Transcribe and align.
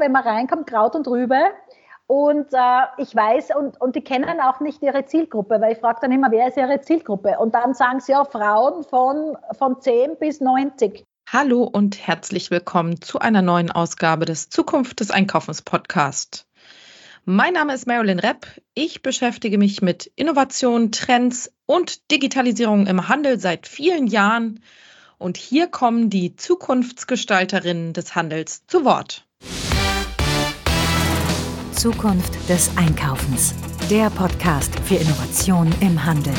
wenn 0.00 0.12
man 0.12 0.24
reinkommt, 0.24 0.66
Kraut 0.66 0.94
und 0.96 1.06
Rübe. 1.06 1.38
Und 2.06 2.52
äh, 2.52 2.82
ich 2.98 3.14
weiß, 3.14 3.54
und, 3.54 3.80
und 3.80 3.94
die 3.94 4.02
kennen 4.02 4.40
auch 4.40 4.58
nicht 4.58 4.82
ihre 4.82 5.04
Zielgruppe, 5.04 5.60
weil 5.60 5.74
ich 5.74 5.78
frage 5.78 6.00
dann 6.02 6.10
immer, 6.10 6.32
wer 6.32 6.48
ist 6.48 6.56
ihre 6.56 6.80
Zielgruppe? 6.80 7.38
Und 7.38 7.54
dann 7.54 7.72
sagen 7.72 8.00
sie 8.00 8.12
ja 8.12 8.24
Frauen 8.24 8.82
von, 8.82 9.36
von 9.56 9.80
10 9.80 10.16
bis 10.18 10.40
90. 10.40 11.04
Hallo 11.32 11.62
und 11.62 12.04
herzlich 12.04 12.50
willkommen 12.50 13.00
zu 13.00 13.20
einer 13.20 13.42
neuen 13.42 13.70
Ausgabe 13.70 14.24
des 14.24 14.48
Zukunft 14.48 14.98
des 14.98 15.12
Einkaufens 15.12 15.62
Podcast. 15.62 16.48
Mein 17.24 17.52
Name 17.52 17.74
ist 17.74 17.86
Marilyn 17.86 18.18
Repp. 18.18 18.46
Ich 18.74 19.02
beschäftige 19.02 19.56
mich 19.56 19.80
mit 19.80 20.10
Innovation, 20.16 20.90
Trends 20.90 21.52
und 21.66 22.10
Digitalisierung 22.10 22.88
im 22.88 23.08
Handel 23.08 23.38
seit 23.38 23.68
vielen 23.68 24.08
Jahren. 24.08 24.64
Und 25.18 25.36
hier 25.36 25.68
kommen 25.68 26.10
die 26.10 26.34
Zukunftsgestalterinnen 26.34 27.92
des 27.92 28.16
Handels 28.16 28.66
zu 28.66 28.84
Wort. 28.84 29.29
Zukunft 31.80 32.34
des 32.46 32.76
Einkaufens. 32.76 33.54
Der 33.88 34.10
Podcast 34.10 34.78
für 34.80 34.96
Innovation 34.96 35.74
im 35.80 36.04
Handel. 36.04 36.34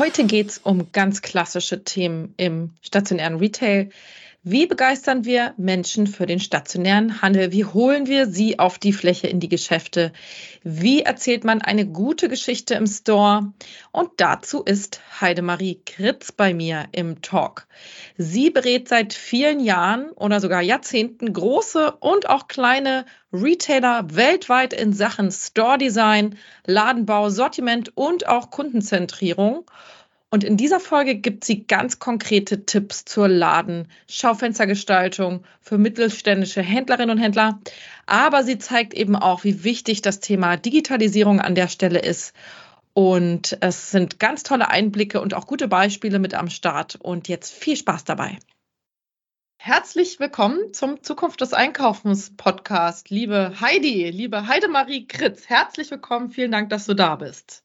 Heute 0.00 0.24
geht 0.24 0.48
es 0.48 0.58
um 0.58 0.90
ganz 0.90 1.22
klassische 1.22 1.84
Themen 1.84 2.34
im 2.38 2.70
stationären 2.80 3.36
Retail. 3.36 3.90
Wie 4.44 4.66
begeistern 4.66 5.24
wir 5.24 5.54
Menschen 5.56 6.08
für 6.08 6.26
den 6.26 6.40
stationären 6.40 7.22
Handel? 7.22 7.52
Wie 7.52 7.64
holen 7.64 8.08
wir 8.08 8.26
sie 8.26 8.58
auf 8.58 8.76
die 8.76 8.92
Fläche 8.92 9.28
in 9.28 9.38
die 9.38 9.48
Geschäfte? 9.48 10.12
Wie 10.64 11.02
erzählt 11.02 11.44
man 11.44 11.62
eine 11.62 11.86
gute 11.86 12.28
Geschichte 12.28 12.74
im 12.74 12.88
Store? 12.88 13.52
Und 13.92 14.10
dazu 14.16 14.64
ist 14.64 15.00
Heidemarie 15.20 15.80
Kritz 15.86 16.32
bei 16.32 16.54
mir 16.54 16.86
im 16.90 17.22
Talk. 17.22 17.68
Sie 18.18 18.50
berät 18.50 18.88
seit 18.88 19.12
vielen 19.14 19.60
Jahren 19.60 20.10
oder 20.10 20.40
sogar 20.40 20.60
Jahrzehnten 20.60 21.32
große 21.32 21.92
und 22.00 22.28
auch 22.28 22.48
kleine 22.48 23.06
Retailer 23.32 24.06
weltweit 24.12 24.72
in 24.72 24.92
Sachen 24.92 25.30
Store 25.30 25.78
Design, 25.78 26.36
Ladenbau, 26.66 27.30
Sortiment 27.30 27.96
und 27.96 28.26
auch 28.26 28.50
Kundenzentrierung. 28.50 29.70
Und 30.34 30.44
in 30.44 30.56
dieser 30.56 30.80
Folge 30.80 31.16
gibt 31.16 31.44
sie 31.44 31.66
ganz 31.66 31.98
konkrete 31.98 32.64
Tipps 32.64 33.04
zur 33.04 33.28
Laden-Schaufenstergestaltung 33.28 35.44
für 35.60 35.76
mittelständische 35.76 36.62
Händlerinnen 36.62 37.10
und 37.10 37.22
Händler. 37.22 37.60
Aber 38.06 38.42
sie 38.42 38.56
zeigt 38.56 38.94
eben 38.94 39.14
auch, 39.14 39.44
wie 39.44 39.62
wichtig 39.62 40.00
das 40.00 40.20
Thema 40.20 40.56
Digitalisierung 40.56 41.42
an 41.42 41.54
der 41.54 41.68
Stelle 41.68 41.98
ist. 41.98 42.32
Und 42.94 43.58
es 43.60 43.90
sind 43.90 44.20
ganz 44.20 44.42
tolle 44.42 44.70
Einblicke 44.70 45.20
und 45.20 45.34
auch 45.34 45.46
gute 45.46 45.68
Beispiele 45.68 46.18
mit 46.18 46.32
am 46.32 46.48
Start. 46.48 46.96
Und 46.96 47.28
jetzt 47.28 47.52
viel 47.52 47.76
Spaß 47.76 48.04
dabei. 48.04 48.38
Herzlich 49.58 50.18
willkommen 50.18 50.72
zum 50.72 51.02
Zukunft 51.02 51.42
des 51.42 51.52
Einkaufens 51.52 52.34
Podcast, 52.38 53.10
liebe 53.10 53.60
Heidi, 53.60 54.08
liebe 54.08 54.46
Heidemarie 54.46 55.06
Kritz. 55.06 55.50
Herzlich 55.50 55.90
willkommen. 55.90 56.30
Vielen 56.30 56.52
Dank, 56.52 56.70
dass 56.70 56.86
du 56.86 56.94
da 56.94 57.16
bist. 57.16 57.64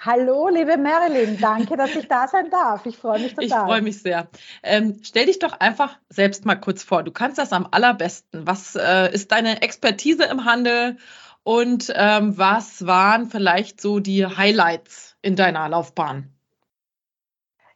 Hallo, 0.00 0.48
liebe 0.48 0.76
Marilyn, 0.76 1.40
danke, 1.40 1.76
dass 1.76 1.94
ich 1.96 2.06
da 2.06 2.28
sein 2.28 2.50
darf. 2.50 2.86
Ich 2.86 2.96
freue 2.96 3.20
mich 3.20 3.34
total. 3.34 3.46
Ich 3.46 3.54
freue 3.54 3.82
mich 3.82 4.00
sehr. 4.00 4.28
Ähm, 4.62 5.00
stell 5.02 5.26
dich 5.26 5.40
doch 5.40 5.58
einfach 5.58 5.98
selbst 6.08 6.44
mal 6.46 6.54
kurz 6.54 6.84
vor. 6.84 7.02
Du 7.02 7.10
kannst 7.10 7.38
das 7.38 7.52
am 7.52 7.66
allerbesten. 7.70 8.46
Was 8.46 8.76
äh, 8.76 9.12
ist 9.12 9.32
deine 9.32 9.60
Expertise 9.62 10.24
im 10.24 10.44
Handel 10.44 10.98
und 11.42 11.92
ähm, 11.96 12.38
was 12.38 12.86
waren 12.86 13.26
vielleicht 13.26 13.80
so 13.80 13.98
die 13.98 14.24
Highlights 14.24 15.16
in 15.20 15.34
deiner 15.34 15.68
Laufbahn? 15.68 16.32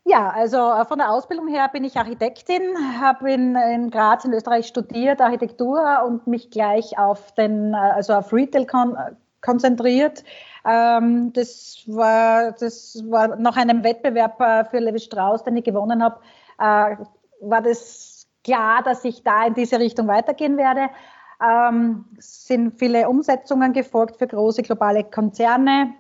Ja, 0.05 0.31
also 0.31 0.59
äh, 0.59 0.85
von 0.85 0.99
der 0.99 1.11
Ausbildung 1.11 1.49
her 1.49 1.69
bin 1.73 1.83
ich 1.83 1.97
Architektin, 1.97 2.63
habe 3.01 3.33
in, 3.33 3.57
in 3.57 3.91
Graz 3.91 4.25
in 4.25 4.33
Österreich 4.33 4.67
studiert 4.67 5.21
Architektur 5.21 6.05
und 6.07 6.27
mich 6.27 6.51
gleich 6.51 6.99
auf 6.99 7.35
den, 7.35 7.73
äh, 7.73 7.77
also 7.77 8.15
auf 8.15 8.33
Retail 8.33 8.67
kon 8.67 8.97
konzentriert 9.41 10.23
ähm, 10.65 11.33
das, 11.33 11.83
war, 11.87 12.53
das 12.53 13.03
war 13.09 13.37
nach 13.37 13.57
einem 13.57 13.83
Wettbewerb 13.83 14.41
äh, 14.41 14.65
für 14.65 14.79
Levi 14.79 15.01
Strauss, 15.01 15.43
den 15.43 15.57
ich 15.57 15.65
gewonnen 15.65 16.03
habe, 16.03 16.21
äh, 16.59 16.97
war 17.41 17.63
das 17.63 18.27
klar, 18.45 18.83
dass 18.83 19.05
ich 19.05 19.23
da 19.23 19.47
in 19.47 19.55
diese 19.55 19.79
Richtung 19.79 20.09
weitergehen 20.09 20.57
werde. 20.57 20.89
Ähm, 21.45 22.05
sind 22.19 22.79
viele 22.79 23.09
Umsetzungen 23.09 23.73
gefolgt 23.73 24.17
für 24.19 24.29
große 24.29 24.63
globale 24.63 25.03
Konzerne 25.03 25.95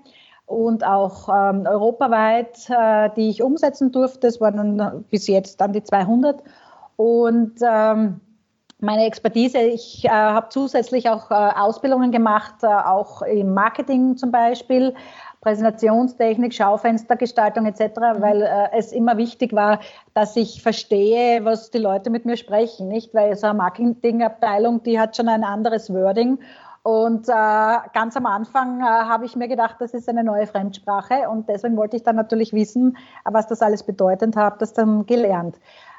und 0.46 0.84
auch 0.84 1.28
ähm, 1.28 1.66
europaweit, 1.66 2.68
äh, 2.68 3.10
die 3.16 3.30
ich 3.30 3.42
umsetzen 3.42 3.90
durfte. 3.90 4.28
Das 4.28 4.40
waren 4.40 5.04
bis 5.10 5.26
jetzt 5.26 5.60
dann 5.60 5.72
die 5.72 5.82
200. 5.82 6.42
Und 6.96 7.54
ähm, 7.62 8.20
meine 8.82 9.06
Expertise. 9.06 9.58
Ich 9.58 10.04
äh, 10.04 10.08
habe 10.08 10.48
zusätzlich 10.50 11.08
auch 11.08 11.30
äh, 11.30 11.34
Ausbildungen 11.34 12.10
gemacht, 12.10 12.56
äh, 12.62 12.66
auch 12.66 13.22
im 13.22 13.54
Marketing 13.54 14.16
zum 14.16 14.32
Beispiel, 14.32 14.94
Präsentationstechnik, 15.40 16.52
Schaufenstergestaltung 16.52 17.66
etc., 17.66 17.80
mhm. 17.80 18.22
weil 18.22 18.42
äh, 18.42 18.68
es 18.76 18.92
immer 18.92 19.16
wichtig 19.16 19.52
war, 19.52 19.80
dass 20.14 20.36
ich 20.36 20.62
verstehe, 20.62 21.44
was 21.44 21.70
die 21.70 21.78
Leute 21.78 22.10
mit 22.10 22.24
mir 22.24 22.36
sprechen, 22.36 22.88
nicht? 22.88 23.14
Weil 23.14 23.36
so 23.36 23.46
eine 23.46 23.58
Marketingabteilung, 23.58 24.82
die 24.82 24.98
hat 24.98 25.16
schon 25.16 25.28
ein 25.28 25.44
anderes 25.44 25.92
Wording. 25.92 26.38
Und 26.84 27.28
äh, 27.28 27.32
ganz 27.94 28.16
am 28.16 28.26
Anfang 28.26 28.80
äh, 28.80 28.84
habe 28.84 29.24
ich 29.24 29.36
mir 29.36 29.46
gedacht, 29.46 29.76
das 29.78 29.94
ist 29.94 30.08
eine 30.08 30.24
neue 30.24 30.48
Fremdsprache 30.48 31.28
und 31.28 31.48
deswegen 31.48 31.76
wollte 31.76 31.96
ich 31.96 32.02
dann 32.02 32.16
natürlich 32.16 32.52
wissen, 32.52 32.96
was 33.24 33.46
das 33.46 33.62
alles 33.62 33.84
bedeutet, 33.84 34.34
habe 34.34 34.56
das 34.58 34.72
dann 34.72 35.06
gelernt. 35.06 35.56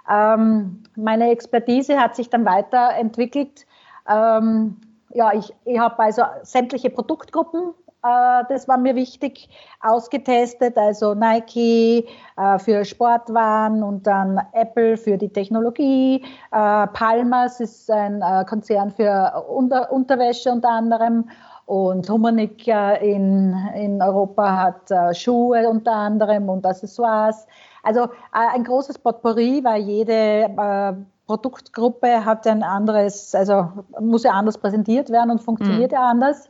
Ähm, 0.09 0.83
meine 0.95 1.31
Expertise 1.31 1.99
hat 1.99 2.15
sich 2.15 2.29
dann 2.29 2.45
weiterentwickelt. 2.45 3.65
Ähm, 4.09 4.77
ja, 5.13 5.33
ich, 5.33 5.53
ich 5.65 5.79
habe 5.79 5.99
also 5.99 6.23
sämtliche 6.41 6.89
Produktgruppen, 6.89 7.73
äh, 8.03 8.43
das 8.49 8.67
war 8.67 8.77
mir 8.77 8.95
wichtig, 8.95 9.49
ausgetestet, 9.81 10.77
also 10.77 11.13
Nike 11.13 12.05
äh, 12.37 12.59
für 12.59 12.83
Sportwaren 12.83 13.81
und 13.81 14.05
dann 14.05 14.41
Apple 14.51 14.97
für 14.97 15.17
die 15.17 15.29
Technologie, 15.29 16.23
äh, 16.51 16.87
Palmas 16.87 17.59
ist 17.59 17.89
ein 17.89 18.21
äh, 18.21 18.43
Konzern 18.45 18.91
für 18.91 19.45
Unter 19.47 19.91
Unterwäsche 19.91 20.51
unter 20.51 20.69
anderem 20.69 21.29
und 21.65 22.09
Humanik 22.09 22.67
in, 22.67 23.55
in 23.75 24.01
Europa 24.01 24.57
hat 24.57 24.91
äh, 24.91 25.13
Schuhe 25.13 25.67
unter 25.69 25.93
anderem 25.93 26.49
und 26.49 26.65
Accessoires. 26.65 27.47
Also 27.83 28.03
äh, 28.03 28.07
ein 28.31 28.63
großes 28.63 28.99
Potpourri, 28.99 29.63
weil 29.63 29.81
jede 29.81 30.13
äh, 30.13 30.93
Produktgruppe 31.25 32.25
hat 32.25 32.45
ein 32.47 32.63
anderes, 32.63 33.33
also 33.33 33.69
muss 33.99 34.23
ja 34.23 34.31
anders 34.31 34.57
präsentiert 34.57 35.09
werden 35.09 35.31
und 35.31 35.41
funktioniert 35.41 35.91
mhm. 35.91 35.97
ja 35.97 36.09
anders. 36.09 36.49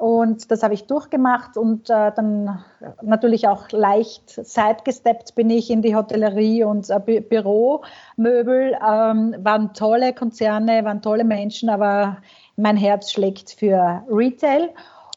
Und 0.00 0.50
das 0.50 0.62
habe 0.62 0.72
ich 0.72 0.86
durchgemacht 0.86 1.58
und 1.58 1.90
äh, 1.90 2.10
dann 2.16 2.64
natürlich 3.02 3.48
auch 3.48 3.70
leicht 3.70 4.30
sidegesteppt 4.30 5.34
bin 5.34 5.50
ich 5.50 5.70
in 5.70 5.82
die 5.82 5.94
Hotellerie 5.94 6.64
und 6.64 6.88
äh, 6.88 6.98
Bü 6.98 7.20
Büromöbel. 7.20 8.78
Ähm, 8.82 9.36
waren 9.40 9.74
tolle 9.74 10.14
Konzerne, 10.14 10.86
waren 10.86 11.02
tolle 11.02 11.24
Menschen, 11.24 11.68
aber 11.68 12.16
mein 12.60 12.76
Herz 12.76 13.12
schlägt 13.12 13.50
für 13.50 14.04
Retail. 14.08 14.70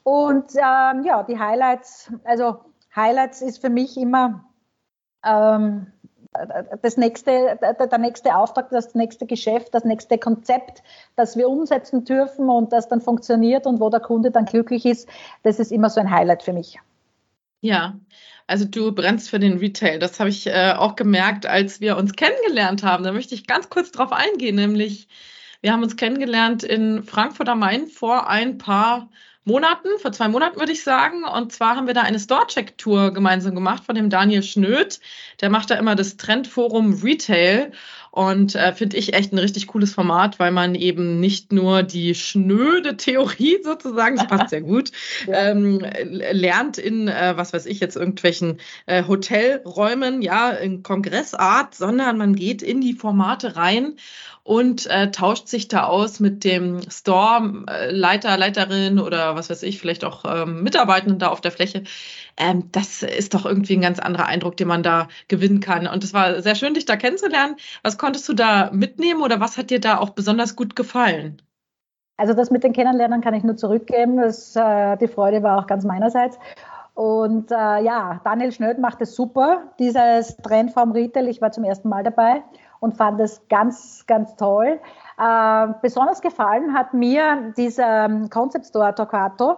Und 0.03 0.51
ähm, 0.55 1.03
ja, 1.03 1.23
die 1.23 1.39
Highlights, 1.39 2.11
also 2.23 2.59
Highlights 2.95 3.41
ist 3.41 3.59
für 3.59 3.69
mich 3.69 3.97
immer 3.97 4.43
ähm, 5.25 5.87
das 6.81 6.97
nächste, 6.97 7.59
der 7.61 7.97
nächste 7.99 8.35
Auftrag, 8.35 8.69
das 8.69 8.95
nächste 8.95 9.25
Geschäft, 9.25 9.73
das 9.73 9.85
nächste 9.85 10.17
Konzept, 10.17 10.81
das 11.15 11.37
wir 11.37 11.47
umsetzen 11.47 12.05
dürfen 12.05 12.49
und 12.49 12.73
das 12.73 12.87
dann 12.87 13.01
funktioniert 13.01 13.67
und 13.67 13.79
wo 13.79 13.89
der 13.89 13.99
Kunde 13.99 14.31
dann 14.31 14.45
glücklich 14.45 14.85
ist, 14.85 15.07
das 15.43 15.59
ist 15.59 15.71
immer 15.71 15.89
so 15.89 16.01
ein 16.01 16.09
Highlight 16.09 16.43
für 16.43 16.53
mich. 16.53 16.79
Ja, 17.61 17.95
also 18.47 18.65
du 18.65 18.91
brennst 18.91 19.29
für 19.29 19.39
den 19.39 19.57
Retail. 19.57 19.99
Das 19.99 20.19
habe 20.19 20.29
ich 20.29 20.47
äh, 20.47 20.73
auch 20.75 20.95
gemerkt, 20.95 21.45
als 21.45 21.79
wir 21.79 21.97
uns 21.97 22.13
kennengelernt 22.13 22.83
haben. 22.83 23.03
Da 23.03 23.13
möchte 23.13 23.35
ich 23.35 23.47
ganz 23.47 23.69
kurz 23.69 23.91
drauf 23.91 24.11
eingehen, 24.11 24.55
nämlich 24.55 25.07
wir 25.63 25.71
haben 25.71 25.81
uns 25.81 25.95
kennengelernt 25.95 26.61
in 26.61 27.03
Frankfurt 27.03 27.47
am 27.47 27.59
Main 27.59 27.87
vor 27.87 28.27
ein 28.27 28.57
paar 28.57 29.07
Monaten, 29.45 29.87
vor 29.97 30.11
zwei 30.11 30.27
Monaten 30.27 30.59
würde 30.59 30.73
ich 30.73 30.83
sagen. 30.83 31.23
Und 31.23 31.53
zwar 31.53 31.77
haben 31.77 31.87
wir 31.87 31.93
da 31.93 32.01
eine 32.01 32.19
Store-Check-Tour 32.19 33.13
gemeinsam 33.13 33.55
gemacht 33.55 33.85
von 33.85 33.95
dem 33.95 34.09
Daniel 34.09 34.43
Schnöd. 34.43 34.99
Der 35.39 35.49
macht 35.49 35.69
da 35.69 35.75
immer 35.75 35.95
das 35.95 36.17
Trendforum 36.17 37.01
Retail. 37.01 37.71
Und 38.15 38.53
äh, 38.53 38.73
finde 38.73 38.97
ich 38.97 39.15
echt 39.15 39.33
ein 39.33 39.39
richtig 39.39 39.65
cooles 39.65 39.91
Format, 39.91 40.37
weil 40.37 40.51
man 40.51 40.75
eben 40.75 41.19
nicht 41.19 41.51
nur 41.51 41.81
die 41.81 42.13
schnöde 42.13 42.95
Theorie 42.95 43.57
sozusagen, 43.63 44.17
das 44.17 44.27
passt 44.27 44.51
sehr 44.51 44.61
gut, 44.61 44.91
ja. 45.27 45.49
ähm, 45.49 45.83
lernt 46.03 46.77
in, 46.77 47.07
äh, 47.07 47.33
was 47.35 47.53
weiß 47.53 47.65
ich, 47.65 47.79
jetzt 47.79 47.95
irgendwelchen 47.95 48.59
äh, 48.85 49.07
Hotelräumen, 49.07 50.21
ja, 50.21 50.51
in 50.51 50.83
Kongressart, 50.83 51.73
sondern 51.73 52.19
man 52.19 52.35
geht 52.35 52.61
in 52.61 52.81
die 52.81 52.93
Formate 52.93 53.55
rein 53.55 53.95
und 54.43 54.85
äh, 54.87 55.09
tauscht 55.09 55.47
sich 55.47 55.67
da 55.67 55.85
aus 55.85 56.19
mit 56.19 56.43
dem 56.43 56.81
Store-Leiter, 56.87 58.37
Leiterin 58.37 58.99
oder 58.99 59.35
was 59.35 59.49
weiß 59.49 59.63
ich, 59.63 59.79
vielleicht 59.79 60.03
auch 60.03 60.23
ähm, 60.27 60.61
Mitarbeitenden 60.61 61.17
da 61.17 61.29
auf 61.29 61.41
der 61.41 61.51
Fläche. 61.51 61.83
Ähm, 62.37 62.69
das 62.71 63.03
ist 63.03 63.33
doch 63.33 63.45
irgendwie 63.45 63.75
ein 63.75 63.81
ganz 63.81 63.99
anderer 63.99 64.25
Eindruck, 64.25 64.57
den 64.57 64.67
man 64.67 64.83
da 64.83 65.07
gewinnen 65.27 65.59
kann. 65.59 65.87
Und 65.87 66.03
es 66.03 66.13
war 66.13 66.41
sehr 66.41 66.55
schön, 66.55 66.73
dich 66.73 66.85
da 66.85 66.95
kennenzulernen. 66.95 67.55
Was 67.83 67.97
konntest 67.97 68.27
du 68.27 68.33
da 68.33 68.71
mitnehmen 68.71 69.21
oder 69.21 69.39
was 69.39 69.57
hat 69.57 69.69
dir 69.69 69.79
da 69.79 69.97
auch 69.97 70.11
besonders 70.11 70.55
gut 70.55 70.75
gefallen? 70.75 71.41
Also 72.17 72.33
das 72.33 72.51
mit 72.51 72.63
den 72.63 72.73
Kennenlernen 72.73 73.21
kann 73.21 73.33
ich 73.33 73.43
nur 73.43 73.57
zurückgeben. 73.57 74.17
Das, 74.17 74.55
äh, 74.55 74.97
die 74.97 75.07
Freude 75.07 75.43
war 75.43 75.59
auch 75.59 75.67
ganz 75.67 75.83
meinerseits. 75.83 76.37
Und 76.93 77.51
äh, 77.51 77.83
ja, 77.83 78.21
Daniel 78.23 78.51
Schnöd 78.51 78.77
macht 78.77 79.01
es 79.01 79.15
super, 79.15 79.73
dieses 79.79 80.37
Trendform 80.37 80.91
Retail. 80.91 81.27
Ich 81.27 81.41
war 81.41 81.51
zum 81.51 81.63
ersten 81.63 81.89
Mal 81.89 82.03
dabei 82.03 82.43
und 82.79 82.97
fand 82.97 83.19
es 83.19 83.47
ganz, 83.47 84.05
ganz 84.05 84.35
toll. 84.35 84.79
Äh, 85.17 85.67
besonders 85.81 86.21
gefallen 86.21 86.73
hat 86.73 86.93
mir 86.93 87.53
dieser 87.57 88.05
ähm, 88.05 88.29
Concept 88.29 88.67
Store 88.67 88.93
Torquato 88.93 89.57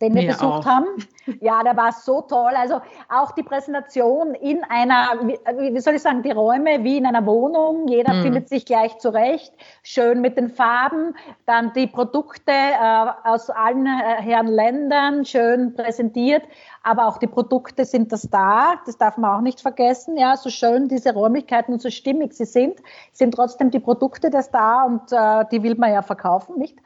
den 0.00 0.14
wir 0.14 0.22
Mir 0.22 0.28
besucht 0.28 0.42
auch. 0.42 0.66
haben. 0.66 0.86
Ja, 1.40 1.62
der 1.62 1.76
war 1.76 1.92
so 1.92 2.22
toll. 2.22 2.52
Also 2.56 2.80
auch 3.08 3.30
die 3.32 3.44
Präsentation 3.44 4.34
in 4.34 4.64
einer, 4.64 5.10
wie, 5.22 5.78
soll 5.78 5.94
ich 5.94 6.02
sagen, 6.02 6.22
die 6.22 6.32
Räume 6.32 6.82
wie 6.82 6.96
in 6.96 7.06
einer 7.06 7.24
Wohnung. 7.24 7.86
Jeder 7.86 8.14
mhm. 8.14 8.22
findet 8.22 8.48
sich 8.48 8.66
gleich 8.66 8.98
zurecht. 8.98 9.52
Schön 9.84 10.22
mit 10.22 10.36
den 10.36 10.48
Farben. 10.48 11.14
Dann 11.46 11.72
die 11.74 11.86
Produkte 11.86 12.50
äh, 12.50 13.06
aus 13.22 13.48
allen 13.48 13.86
äh, 13.86 14.22
Herren 14.22 14.48
Ländern 14.48 15.24
schön 15.24 15.74
präsentiert. 15.74 16.42
Aber 16.82 17.06
auch 17.06 17.18
die 17.18 17.28
Produkte 17.28 17.84
sind 17.84 18.10
das 18.10 18.22
da. 18.22 18.80
Das 18.86 18.98
darf 18.98 19.16
man 19.16 19.36
auch 19.36 19.42
nicht 19.42 19.60
vergessen. 19.60 20.16
Ja, 20.16 20.36
so 20.36 20.50
schön 20.50 20.88
diese 20.88 21.12
Räumlichkeiten 21.12 21.72
und 21.72 21.80
so 21.80 21.90
stimmig 21.90 22.32
sie 22.32 22.46
sind, 22.46 22.80
sind 23.12 23.34
trotzdem 23.34 23.70
die 23.70 23.80
Produkte 23.80 24.30
das 24.30 24.50
da 24.50 24.82
und 24.82 25.12
äh, 25.12 25.44
die 25.52 25.62
will 25.62 25.76
man 25.76 25.92
ja 25.92 26.02
verkaufen, 26.02 26.58
nicht? 26.58 26.76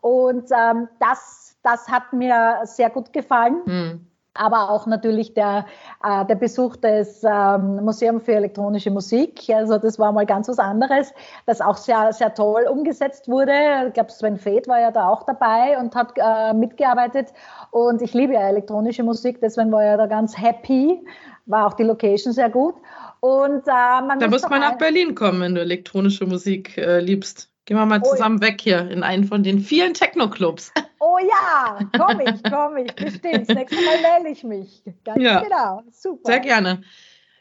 Und 0.00 0.50
ähm, 0.50 0.88
das 0.98 1.53
das 1.64 1.88
hat 1.88 2.12
mir 2.12 2.60
sehr 2.64 2.90
gut 2.90 3.12
gefallen. 3.12 3.62
Mhm. 3.66 4.06
Aber 4.36 4.70
auch 4.70 4.86
natürlich 4.86 5.32
der, 5.34 5.64
äh, 6.02 6.24
der 6.26 6.34
Besuch 6.34 6.74
des 6.74 7.22
ähm, 7.22 7.84
Museums 7.84 8.24
für 8.24 8.34
elektronische 8.34 8.90
Musik. 8.90 9.48
Also 9.48 9.78
das 9.78 9.96
war 10.00 10.10
mal 10.10 10.26
ganz 10.26 10.48
was 10.48 10.58
anderes, 10.58 11.14
das 11.46 11.60
auch 11.60 11.76
sehr, 11.76 12.12
sehr 12.12 12.34
toll 12.34 12.66
umgesetzt 12.68 13.28
wurde. 13.28 13.52
Ich 13.86 13.94
glaube, 13.94 14.10
Sven 14.10 14.36
Feth 14.36 14.66
war 14.66 14.80
ja 14.80 14.90
da 14.90 15.08
auch 15.08 15.22
dabei 15.22 15.78
und 15.78 15.94
hat 15.94 16.14
äh, 16.16 16.52
mitgearbeitet. 16.52 17.28
Und 17.70 18.02
ich 18.02 18.12
liebe 18.12 18.32
ja 18.34 18.48
elektronische 18.48 19.04
Musik, 19.04 19.40
deswegen 19.40 19.70
war 19.70 19.84
er 19.84 19.96
da 19.98 20.06
ganz 20.06 20.36
happy. 20.36 21.00
War 21.46 21.68
auch 21.68 21.74
die 21.74 21.84
Location 21.84 22.32
sehr 22.32 22.50
gut. 22.50 22.74
Und, 23.20 23.68
äh, 23.68 23.70
man 23.70 24.18
da 24.18 24.26
muss 24.26 24.48
man 24.48 24.60
nach 24.60 24.78
Berlin 24.78 25.14
kommen, 25.14 25.40
wenn 25.42 25.54
du 25.54 25.60
elektronische 25.60 26.26
Musik 26.26 26.76
äh, 26.76 26.98
liebst. 26.98 27.53
Gehen 27.66 27.78
wir 27.78 27.86
mal 27.86 28.00
oh, 28.02 28.10
zusammen 28.10 28.42
weg 28.42 28.60
hier 28.60 28.90
in 28.90 29.02
einen 29.02 29.24
von 29.24 29.42
den 29.42 29.60
vielen 29.60 29.94
Techno-Clubs. 29.94 30.72
Oh 31.00 31.18
ja, 31.18 31.78
komm 31.96 32.20
ich, 32.20 32.42
komm 32.50 32.76
ich, 32.76 32.94
bestimmt. 32.94 33.48
Das 33.48 33.56
nächste 33.56 33.76
Mal 33.76 34.02
wähle 34.02 34.30
ich 34.30 34.44
mich. 34.44 34.82
Ganz 35.04 35.22
ja, 35.22 35.40
genau, 35.40 35.82
super. 35.90 36.30
Sehr 36.30 36.40
gerne. 36.40 36.82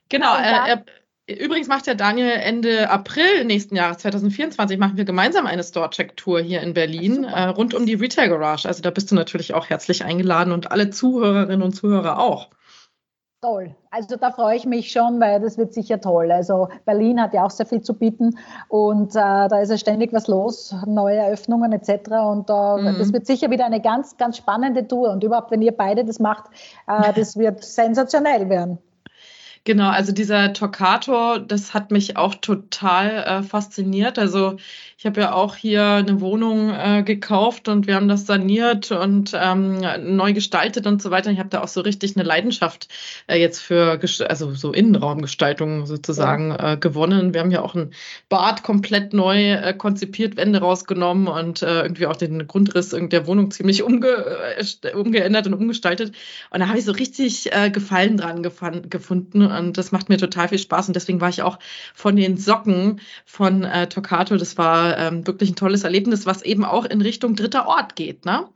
Genau, 0.09 0.35
äh, 0.37 0.77
äh, 1.27 1.43
übrigens 1.43 1.67
macht 1.67 1.87
der 1.87 1.95
Daniel 1.95 2.29
Ende 2.29 2.89
April 2.89 3.45
nächsten 3.45 3.75
Jahres, 3.75 3.97
2024, 3.97 4.77
machen 4.77 4.95
wir 4.97 5.05
gemeinsam 5.05 5.45
eine 5.45 5.63
Store-Check-Tour 5.63 6.41
hier 6.41 6.61
in 6.61 6.73
Berlin, 6.73 7.23
äh, 7.23 7.43
rund 7.43 7.73
um 7.73 7.85
die 7.85 7.95
Retail 7.95 8.29
Garage. 8.29 8.67
Also 8.67 8.81
da 8.81 8.91
bist 8.91 9.11
du 9.11 9.15
natürlich 9.15 9.53
auch 9.53 9.69
herzlich 9.69 10.03
eingeladen 10.05 10.53
und 10.53 10.71
alle 10.71 10.89
Zuhörerinnen 10.89 11.63
und 11.63 11.73
Zuhörer 11.73 12.19
auch. 12.19 12.49
Toll. 13.43 13.75
Also 13.91 14.15
da 14.15 14.31
freue 14.31 14.55
ich 14.55 14.65
mich 14.65 14.89
schon, 14.89 15.19
weil 15.19 15.41
das 15.41 15.57
wird 15.57 15.73
sicher 15.73 15.99
toll. 15.99 16.31
Also 16.31 16.69
Berlin 16.85 17.21
hat 17.21 17.33
ja 17.33 17.43
auch 17.43 17.49
sehr 17.49 17.65
viel 17.65 17.81
zu 17.81 17.93
bieten 17.93 18.37
und 18.69 19.09
äh, 19.17 19.19
da 19.19 19.59
ist 19.59 19.69
ja 19.69 19.77
ständig 19.77 20.13
was 20.13 20.27
los, 20.27 20.73
neue 20.85 21.17
Eröffnungen 21.17 21.73
etc. 21.73 21.89
Und 22.25 22.49
äh, 22.49 22.53
mhm. 22.53 22.95
das 22.97 23.11
wird 23.11 23.27
sicher 23.27 23.51
wieder 23.51 23.65
eine 23.65 23.81
ganz, 23.81 24.15
ganz 24.15 24.37
spannende 24.37 24.87
Tour. 24.87 25.11
Und 25.11 25.25
überhaupt, 25.25 25.51
wenn 25.51 25.61
ihr 25.61 25.75
beide 25.75 26.05
das 26.05 26.21
macht, 26.21 26.45
äh, 26.87 27.11
das 27.11 27.35
wird 27.35 27.61
sensationell 27.65 28.47
werden. 28.47 28.77
Genau, 29.65 29.89
also 29.89 30.11
dieser 30.11 30.51
Torquato, 30.51 31.37
das 31.37 31.73
hat 31.73 31.89
mich 31.89 32.17
auch 32.17 32.35
total 32.35 33.09
äh, 33.09 33.43
fasziniert. 33.43 34.19
Also 34.19 34.57
ich 34.97 35.05
habe 35.05 35.21
ja 35.21 35.33
auch 35.33 35.55
hier 35.55 35.85
eine 35.85 36.19
Wohnung 36.19 36.69
äh, 36.69 37.01
gekauft 37.03 37.69
und 37.69 37.87
wir 37.87 37.95
haben 37.95 38.09
das 38.09 38.25
saniert 38.25 38.91
und 38.91 39.31
ähm, 39.33 39.81
neu 40.01 40.33
gestaltet 40.33 40.85
und 40.85 41.01
so 41.01 41.11
weiter. 41.11 41.31
Ich 41.31 41.39
habe 41.39 41.47
da 41.47 41.61
auch 41.61 41.69
so 41.69 41.79
richtig 41.79 42.17
eine 42.17 42.25
Leidenschaft 42.25 42.89
äh, 43.27 43.39
jetzt 43.39 43.59
für 43.59 43.99
also 44.29 44.53
so 44.53 44.73
Innenraumgestaltung 44.73 45.85
sozusagen 45.85 46.51
ja. 46.51 46.73
äh, 46.73 46.77
gewonnen. 46.77 47.33
Wir 47.33 47.39
haben 47.39 47.51
ja 47.51 47.61
auch 47.61 47.75
ein 47.75 47.91
Bad 48.27 48.63
komplett 48.63 49.13
neu 49.13 49.53
äh, 49.53 49.73
konzipiert, 49.73 50.35
Wände 50.35 50.59
rausgenommen 50.59 51.27
und 51.27 51.61
äh, 51.61 51.83
irgendwie 51.83 52.07
auch 52.07 52.17
den 52.17 52.47
Grundriss 52.47 52.89
der 52.89 53.27
Wohnung 53.27 53.51
ziemlich 53.51 53.81
umge 53.83 54.25
umgeändert 54.93 55.47
und 55.47 55.53
umgestaltet. 55.53 56.13
Und 56.49 56.59
da 56.59 56.67
habe 56.67 56.79
ich 56.79 56.85
so 56.85 56.91
richtig 56.91 57.49
Gefallen 57.71 58.17
dran 58.17 58.43
gefunden 58.43 59.52
und 59.53 59.77
das 59.77 59.91
macht 59.91 60.09
mir 60.09 60.17
total 60.17 60.49
viel 60.49 60.59
Spaß 60.59 60.87
und 60.87 60.95
deswegen 60.95 61.21
war 61.21 61.29
ich 61.29 61.41
auch 61.41 61.59
von 61.93 62.15
den 62.15 62.37
Socken 62.37 63.01
von 63.25 63.63
äh, 63.63 63.87
Toccato, 63.87 64.37
das 64.37 64.57
war 64.57 64.97
ähm, 64.97 65.25
wirklich 65.25 65.51
ein 65.51 65.55
tolles 65.55 65.83
Erlebnis, 65.83 66.25
was 66.25 66.41
eben 66.41 66.65
auch 66.65 66.85
in 66.85 67.01
Richtung 67.01 67.35
dritter 67.35 67.67
Ort 67.67 67.95
geht. 67.95 68.25
Ne? 68.25 68.47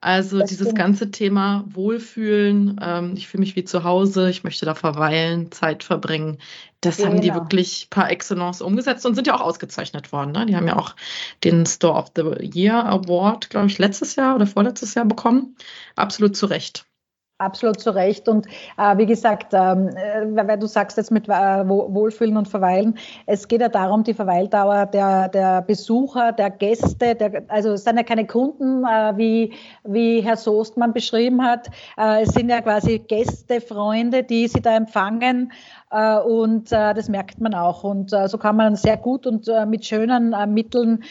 Also 0.00 0.38
das 0.38 0.50
dieses 0.50 0.66
stimmt. 0.66 0.78
ganze 0.78 1.10
Thema 1.10 1.64
Wohlfühlen, 1.68 2.78
ähm, 2.82 3.14
ich 3.16 3.28
fühle 3.28 3.40
mich 3.40 3.56
wie 3.56 3.64
zu 3.64 3.84
Hause, 3.84 4.28
ich 4.28 4.44
möchte 4.44 4.66
da 4.66 4.74
verweilen, 4.74 5.50
Zeit 5.50 5.82
verbringen, 5.84 6.38
das 6.80 6.98
genau. 6.98 7.08
haben 7.08 7.20
die 7.20 7.28
genau. 7.28 7.40
wirklich 7.40 7.88
par 7.90 8.10
excellence 8.10 8.60
umgesetzt 8.60 9.06
und 9.06 9.14
sind 9.14 9.26
ja 9.26 9.34
auch 9.34 9.40
ausgezeichnet 9.40 10.12
worden. 10.12 10.32
Ne? 10.32 10.46
Die 10.46 10.56
haben 10.56 10.68
ja 10.68 10.76
auch 10.76 10.94
den 11.42 11.66
Store 11.66 11.94
of 11.94 12.12
the 12.14 12.22
Year 12.40 12.84
Award, 12.84 13.50
glaube 13.50 13.66
ich, 13.66 13.78
letztes 13.78 14.16
Jahr 14.16 14.36
oder 14.36 14.46
vorletztes 14.46 14.94
Jahr 14.94 15.06
bekommen. 15.06 15.56
Absolut 15.96 16.36
zu 16.36 16.46
Recht. 16.46 16.84
Absolut 17.38 17.78
zu 17.78 17.90
Recht. 17.90 18.30
Und 18.30 18.46
äh, 18.78 18.96
wie 18.96 19.04
gesagt, 19.04 19.52
ähm, 19.52 19.88
äh, 19.88 20.24
weil 20.48 20.58
du 20.58 20.66
sagst 20.66 20.96
jetzt 20.96 21.10
mit 21.10 21.28
äh, 21.28 21.32
Wohlfühlen 21.68 22.38
und 22.38 22.48
Verweilen, 22.48 22.96
es 23.26 23.46
geht 23.46 23.60
ja 23.60 23.68
darum, 23.68 24.04
die 24.04 24.14
Verweildauer 24.14 24.86
der, 24.86 25.28
der 25.28 25.60
Besucher, 25.60 26.32
der 26.32 26.48
Gäste, 26.48 27.14
der, 27.14 27.42
also 27.48 27.72
es 27.72 27.84
sind 27.84 27.98
ja 27.98 28.04
keine 28.04 28.26
Kunden, 28.26 28.84
äh, 28.84 29.12
wie, 29.18 29.52
wie 29.84 30.22
Herr 30.22 30.38
Soestmann 30.38 30.94
beschrieben 30.94 31.44
hat. 31.44 31.68
Äh, 31.98 32.22
es 32.22 32.30
sind 32.30 32.48
ja 32.48 32.62
quasi 32.62 33.00
Gäste, 33.00 33.60
Freunde, 33.60 34.22
die 34.22 34.48
sie 34.48 34.62
da 34.62 34.74
empfangen. 34.74 35.52
Äh, 35.90 36.18
und 36.20 36.72
das 36.72 37.10
merkt 37.10 37.38
man 37.38 37.52
auch. 37.52 37.84
Und 37.84 38.10
so 38.10 38.38
kann 38.38 38.56
man 38.56 38.76
sehr 38.76 38.96
gut 38.96 39.26
und 39.26 39.46
mit 39.68 39.84
schönen 39.84 40.34
Mitteln 40.52 41.04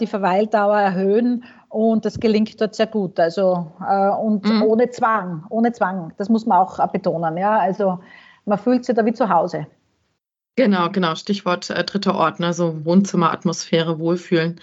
die 0.00 0.06
Verweildauer 0.06 0.78
erhöhen. 0.78 1.44
Und 1.68 2.04
das 2.04 2.18
gelingt 2.18 2.60
dort 2.60 2.74
sehr 2.74 2.86
gut. 2.86 3.20
Also 3.20 3.72
äh, 3.86 4.08
und 4.08 4.44
mhm. 4.44 4.62
ohne 4.62 4.90
Zwang, 4.90 5.44
ohne 5.50 5.72
Zwang. 5.72 6.12
Das 6.16 6.28
muss 6.28 6.46
man 6.46 6.58
auch 6.58 6.86
betonen. 6.88 7.36
Ja, 7.36 7.58
also 7.58 8.00
man 8.44 8.58
fühlt 8.58 8.84
sich 8.84 8.94
da 8.94 9.04
wie 9.04 9.12
zu 9.12 9.28
Hause. 9.28 9.66
Genau, 10.56 10.90
genau. 10.90 11.14
Stichwort 11.14 11.70
äh, 11.70 11.84
dritter 11.84 12.16
Ort, 12.16 12.40
ne? 12.40 12.52
so 12.52 12.84
Wohnzimmeratmosphäre, 12.84 13.98
Wohlfühlen. 13.98 14.60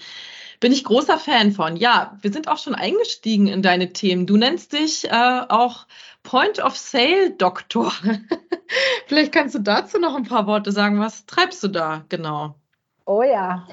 Bin 0.60 0.72
ich 0.72 0.84
großer 0.84 1.18
Fan 1.18 1.52
von. 1.52 1.76
Ja, 1.76 2.18
wir 2.20 2.32
sind 2.32 2.48
auch 2.48 2.58
schon 2.58 2.74
eingestiegen 2.74 3.46
in 3.46 3.62
deine 3.62 3.92
Themen. 3.92 4.26
Du 4.26 4.36
nennst 4.36 4.72
dich 4.72 5.10
äh, 5.10 5.40
auch 5.48 5.86
Point 6.22 6.62
of 6.62 6.76
Sale 6.76 7.30
Doktor. 7.38 7.92
Vielleicht 9.06 9.32
kannst 9.32 9.54
du 9.54 9.60
dazu 9.60 9.98
noch 9.98 10.16
ein 10.16 10.24
paar 10.24 10.46
Worte 10.46 10.72
sagen. 10.72 10.98
Was 10.98 11.26
treibst 11.26 11.62
du 11.62 11.68
da 11.68 12.04
genau? 12.08 12.56
Oh 13.08 13.22
ja, 13.22 13.64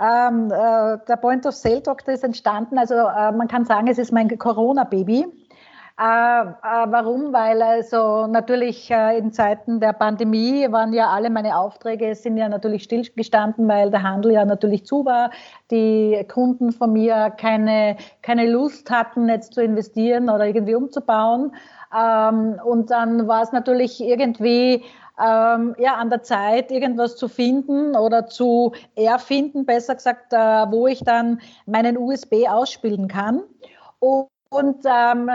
ähm, 0.00 0.50
äh, 0.50 0.98
der 1.08 1.16
Point 1.16 1.46
of 1.46 1.54
Sale 1.54 1.80
Doktor 1.80 2.12
ist 2.12 2.24
entstanden. 2.24 2.76
Also 2.76 2.94
äh, 2.94 3.32
man 3.32 3.48
kann 3.48 3.64
sagen, 3.64 3.86
es 3.88 3.96
ist 3.96 4.12
mein 4.12 4.28
Corona-Baby. 4.36 5.24
Äh, 5.98 6.02
äh 6.02 6.86
warum? 6.90 7.32
Weil 7.32 7.62
also 7.62 8.26
natürlich 8.26 8.90
äh, 8.90 9.16
in 9.16 9.32
Zeiten 9.32 9.80
der 9.80 9.94
Pandemie 9.94 10.70
waren 10.70 10.92
ja 10.92 11.08
alle 11.08 11.30
meine 11.30 11.56
Aufträge 11.56 12.14
sind 12.14 12.36
ja 12.36 12.50
natürlich 12.50 12.82
stillgestanden, 12.82 13.66
weil 13.66 13.90
der 13.90 14.02
Handel 14.02 14.32
ja 14.32 14.44
natürlich 14.44 14.84
zu 14.84 15.06
war. 15.06 15.30
Die 15.70 16.26
Kunden 16.30 16.70
von 16.70 16.92
mir 16.92 17.30
keine, 17.30 17.96
keine 18.20 18.50
Lust 18.50 18.90
hatten, 18.90 19.26
jetzt 19.26 19.54
zu 19.54 19.62
investieren 19.62 20.28
oder 20.28 20.44
irgendwie 20.46 20.74
umzubauen. 20.74 21.52
Ähm, 21.98 22.60
und 22.62 22.90
dann 22.90 23.26
war 23.26 23.42
es 23.42 23.52
natürlich 23.52 24.02
irgendwie 24.02 24.84
ähm, 25.18 25.74
ja, 25.78 25.94
an 25.96 26.10
der 26.10 26.22
Zeit, 26.22 26.70
irgendwas 26.70 27.16
zu 27.16 27.28
finden 27.28 27.96
oder 27.96 28.26
zu 28.26 28.72
erfinden, 28.94 29.66
besser 29.66 29.94
gesagt, 29.94 30.32
äh, 30.32 30.36
wo 30.36 30.86
ich 30.86 31.04
dann 31.04 31.40
meinen 31.66 31.98
USB 31.98 32.48
ausspielen 32.48 33.08
kann. 33.08 33.42
Und, 33.98 34.84
ähm, 34.84 35.30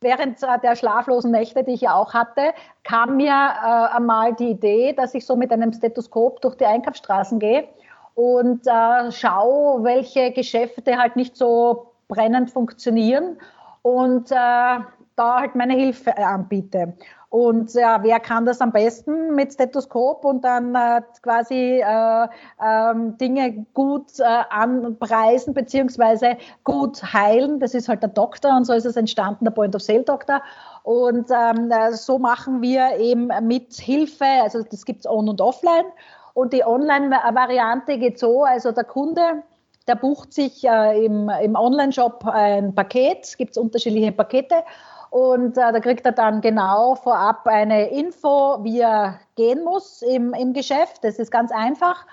während 0.00 0.40
der 0.42 0.76
schlaflosen 0.76 1.30
Nächte, 1.30 1.62
die 1.62 1.72
ich 1.72 1.82
ja 1.82 1.94
auch 1.94 2.14
hatte, 2.14 2.54
kam 2.84 3.16
mir 3.16 3.32
äh, 3.32 3.94
einmal 3.94 4.34
die 4.34 4.50
Idee, 4.50 4.92
dass 4.94 5.14
ich 5.14 5.26
so 5.26 5.36
mit 5.36 5.52
einem 5.52 5.72
Stethoskop 5.72 6.40
durch 6.40 6.56
die 6.56 6.64
Einkaufsstraßen 6.64 7.38
gehe 7.38 7.68
und 8.14 8.66
äh, 8.66 9.12
schaue, 9.12 9.84
welche 9.84 10.32
Geschäfte 10.32 10.96
halt 10.96 11.16
nicht 11.16 11.36
so 11.36 11.92
brennend 12.08 12.50
funktionieren. 12.50 13.38
Und 13.82 14.30
äh, 14.30 14.80
da 15.16 15.40
halt 15.40 15.54
meine 15.54 15.74
Hilfe 15.74 16.10
äh, 16.16 16.22
anbiete. 16.22 16.94
Und 17.30 17.74
ja, 17.74 18.02
wer 18.02 18.18
kann 18.18 18.44
das 18.44 18.60
am 18.60 18.72
besten 18.72 19.36
mit 19.36 19.52
Stethoskop 19.52 20.24
und 20.24 20.42
dann 20.42 20.74
äh, 20.74 21.00
quasi 21.22 21.80
äh, 21.80 22.28
ähm, 22.60 23.16
Dinge 23.18 23.66
gut 23.72 24.18
äh, 24.18 24.24
anpreisen 24.50 25.54
beziehungsweise 25.54 26.36
gut 26.64 27.00
heilen? 27.12 27.60
Das 27.60 27.72
ist 27.72 27.88
halt 27.88 28.02
der 28.02 28.10
Doktor 28.10 28.56
und 28.56 28.64
so 28.64 28.72
ist 28.72 28.84
es 28.84 28.96
entstanden, 28.96 29.44
der 29.44 29.52
Point-of-Sale-Doktor. 29.52 30.42
Und 30.82 31.30
ähm, 31.30 31.70
äh, 31.70 31.92
so 31.92 32.18
machen 32.18 32.62
wir 32.62 32.96
eben 32.98 33.30
mit 33.46 33.74
Hilfe, 33.74 34.24
also 34.42 34.64
das 34.64 34.84
gibt 34.84 35.00
es 35.00 35.06
on 35.08 35.28
und 35.28 35.40
offline. 35.40 35.86
Und 36.34 36.52
die 36.52 36.64
Online-Variante 36.64 37.96
geht 37.98 38.18
so, 38.18 38.42
also 38.42 38.72
der 38.72 38.84
Kunde, 38.84 39.44
der 39.86 39.94
bucht 39.94 40.32
sich 40.32 40.64
äh, 40.64 41.04
im, 41.04 41.28
im 41.28 41.54
Online-Shop 41.54 42.26
ein 42.26 42.74
Paket, 42.74 43.36
gibt 43.38 43.52
es 43.52 43.56
unterschiedliche 43.56 44.10
Pakete 44.10 44.64
und 45.10 45.58
äh, 45.58 45.72
da 45.72 45.80
kriegt 45.80 46.06
er 46.06 46.12
dann 46.12 46.40
genau 46.40 46.94
vorab 46.94 47.46
eine 47.46 47.90
Info, 47.90 48.62
wie 48.62 48.80
er 48.80 49.18
gehen 49.34 49.64
muss 49.64 50.02
im, 50.02 50.32
im 50.34 50.52
Geschäft. 50.52 51.02
Das 51.02 51.18
ist 51.18 51.32
ganz 51.32 51.50
einfach. 51.50 52.06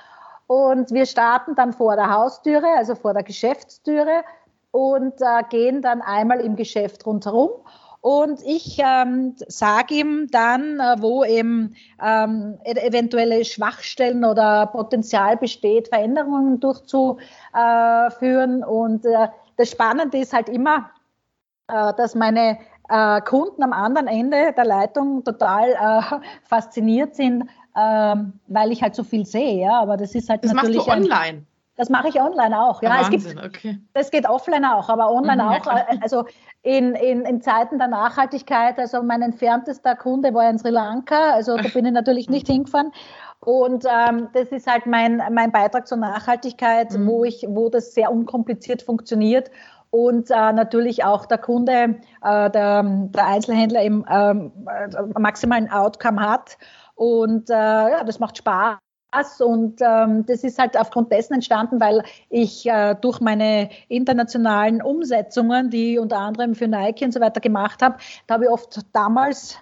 Und 0.48 0.92
wir 0.92 1.06
starten 1.06 1.54
dann 1.56 1.74
vor 1.74 1.96
der 1.96 2.12
Haustüre, 2.12 2.66
also 2.75 2.96
vor 2.96 3.13
der 3.13 3.22
Geschäftstüre 3.24 4.24
und 4.72 5.22
äh, 5.22 5.44
gehen 5.50 5.84
dann 5.84 6.01
einmal 6.01 6.39
im 6.39 6.56
Geschäft 6.56 7.06
rundherum. 7.06 7.51
Und 8.01 8.42
ich 8.44 8.80
ähm, 8.80 9.36
sage 9.48 9.94
ihm 9.96 10.30
dann, 10.32 10.80
äh, 10.80 10.96
wo 11.00 11.24
eben 11.24 11.75
ähm, 12.01 12.58
e-, 12.63 12.80
eventuelle 12.80 13.46
Schwachstellen 13.46 14.25
oder 14.25 14.66
Potenzial 14.68 15.38
besteht, 15.38 15.89
Veränderungen 15.89 16.60
durchzuführen. 16.60 18.63
Und 18.63 19.06
äh, 19.06 19.27
das 19.58 19.70
Spannende 19.70 20.18
ist 20.20 20.34
halt 20.34 20.50
immer, 20.50 20.89
äh, 21.68 21.94
dass 21.96 22.16
meine 22.16 22.58
äh, 22.89 23.22
Kunden 23.22 23.63
am 23.63 23.74
anderen 23.74 24.08
Ende 24.08 24.53
der 24.56 24.65
Leitung 24.65 25.24
total 25.24 25.70
äh, 25.70 26.20
fasziniert 26.44 27.15
sind, 27.15 27.50
ähm, 27.75 28.34
weil 28.48 28.72
ich 28.72 28.82
halt 28.82 28.96
so 28.96 29.03
viel 29.03 29.25
sehe. 29.25 29.62
Ja, 29.62 29.79
aber 29.79 29.98
das 29.98 30.15
ist 30.15 30.29
halt 30.29 30.44
das 30.44 30.53
natürlich. 30.53 30.77
Das 30.77 30.88
machst 30.88 31.00
du 31.00 31.12
online. 31.12 31.38
Ein, 31.38 31.48
das 31.77 31.89
mache 31.89 32.08
ich 32.10 32.20
online 32.20 32.60
auch. 32.60 32.82
Ja, 32.82 32.89
Wahnsinn, 32.89 33.20
es 33.20 33.36
gibt, 33.36 33.46
okay. 33.46 33.79
Das 33.94 34.10
geht 34.10 34.27
offline 34.27 34.65
auch, 34.65 34.89
aber 34.89 35.12
online 35.12 35.44
mhm, 35.44 35.50
auch. 35.50 35.65
Ja, 35.67 35.86
also 36.01 36.25
in, 36.63 36.96
in, 36.96 37.22
in 37.22 37.41
Zeiten 37.41 37.77
der 37.77 37.88
Nachhaltigkeit, 37.88 38.79
also 38.79 39.03
mein 39.03 39.22
entferntester 39.22 39.96
Kunde 39.96 40.34
war 40.34 40.50
in 40.50 40.58
Sri 40.58 40.72
Lanka, 40.72 41.34
also 41.34 41.56
da 41.56 41.70
bin 41.70 41.86
ich 41.86 41.91
natürlich 41.91 42.29
nicht 42.29 42.48
hingefahren. 42.51 42.91
Und 43.39 43.86
ähm, 43.86 44.29
das 44.34 44.48
ist 44.48 44.65
halt 44.65 44.88
mein, 44.88 45.22
mein 45.32 45.51
Beitrag 45.51 45.88
zur 45.88 46.00
Nachhaltigkeit, 46.00 46.91
mhm. 46.91 47.08
wo, 47.08 47.24
ich, 47.24 47.46
wo 47.48 47.70
das 47.70 47.94
sehr 47.94 48.12
unkompliziert 48.12 48.82
funktioniert 48.82 49.51
und 49.89 50.29
äh, 50.29 50.53
natürlich 50.53 51.03
auch 51.03 51.25
der 51.25 51.38
Kunde, 51.38 51.96
äh, 52.24 52.50
der, 52.50 52.84
der, 52.84 53.25
Einzelhändler 53.25 53.82
im 53.82 54.06
ähm, 54.10 54.51
äh, 54.67 55.20
maximalen 55.20 55.72
Outcome 55.72 56.22
hat. 56.22 56.58
Und 56.96 57.50
äh, 57.50 57.53
ja, 57.53 58.03
das 58.03 58.20
macht 58.20 58.38
Spaß. 58.38 58.77
Und 59.39 59.82
ähm, 59.82 60.25
das 60.25 60.44
ist 60.44 60.60
halt 60.60 60.77
aufgrund 60.77 61.12
dessen 61.12 61.36
entstanden, 61.36 61.79
weil 61.79 62.03
ich 62.29 62.67
äh, 62.67 62.96
durch 63.00 63.22
meine 63.22 63.70
internationalen 63.88 64.82
Umsetzungen, 64.82 65.70
die 65.70 65.98
unter 65.98 66.17
anderem 66.17 66.56
für 66.56 66.67
Nike 66.67 67.06
und 67.06 67.13
so 67.13 67.22
weiter 67.22 67.39
gemacht 67.39 67.82
habe, 67.82 67.98
da 68.27 68.36
habe 68.36 68.46
ich 68.46 68.50
oft 68.50 68.82
damals 68.94 69.58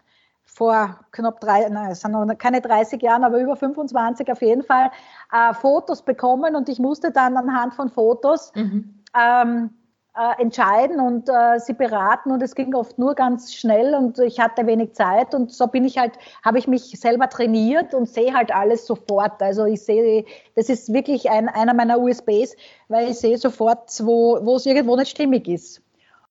vor 0.46 1.00
knapp 1.12 1.42
drei, 1.42 1.68
nein, 1.70 1.92
es 1.92 2.02
sind 2.02 2.12
noch 2.12 2.26
keine 2.38 2.62
30 2.62 3.02
Jahren, 3.02 3.24
aber 3.24 3.40
über 3.40 3.56
25 3.56 4.32
auf 4.32 4.42
jeden 4.42 4.64
Fall, 4.64 4.90
äh, 5.32 5.54
Fotos 5.54 6.02
bekommen 6.02 6.56
und 6.56 6.70
ich 6.70 6.80
musste 6.80 7.12
dann 7.12 7.36
anhand 7.36 7.74
von 7.74 7.90
Fotos 7.90 8.54
mhm. 8.56 9.04
ähm, 9.14 9.70
äh, 10.18 10.42
entscheiden 10.42 11.00
und 11.00 11.28
äh, 11.28 11.60
sie 11.60 11.74
beraten 11.74 12.32
und 12.32 12.42
es 12.42 12.56
ging 12.56 12.74
oft 12.74 12.98
nur 12.98 13.16
ganz 13.16 13.54
schnell 13.54 13.94
und 13.94 14.18
ich 14.20 14.40
hatte 14.40 14.66
wenig 14.66 14.94
Zeit 14.94 15.36
und 15.36 15.52
so 15.52 15.68
bin 15.68 15.84
ich 15.84 15.98
halt, 15.98 16.14
habe 16.44 16.58
ich 16.58 16.68
mich 16.68 17.00
selber 17.00 17.28
trainiert 17.30 17.94
und 17.94 18.08
sehe 18.08 18.34
halt 18.34 18.54
alles 18.56 18.86
sofort. 18.86 19.42
Also 19.42 19.66
ich 19.66 19.82
sehe, 19.82 20.26
das 20.56 20.70
ist 20.70 20.94
wirklich 20.94 21.30
ein, 21.30 21.50
einer 21.50 21.74
meiner 21.74 22.00
USBs, 22.00 22.56
weil 22.88 23.10
ich 23.10 23.20
sehe 23.20 23.38
sofort, 23.38 23.92
wo, 24.06 24.40
wo 24.46 24.56
es 24.56 24.66
irgendwo 24.66 24.96
nicht 24.96 25.12
stimmig 25.12 25.48
ist. 25.48 25.82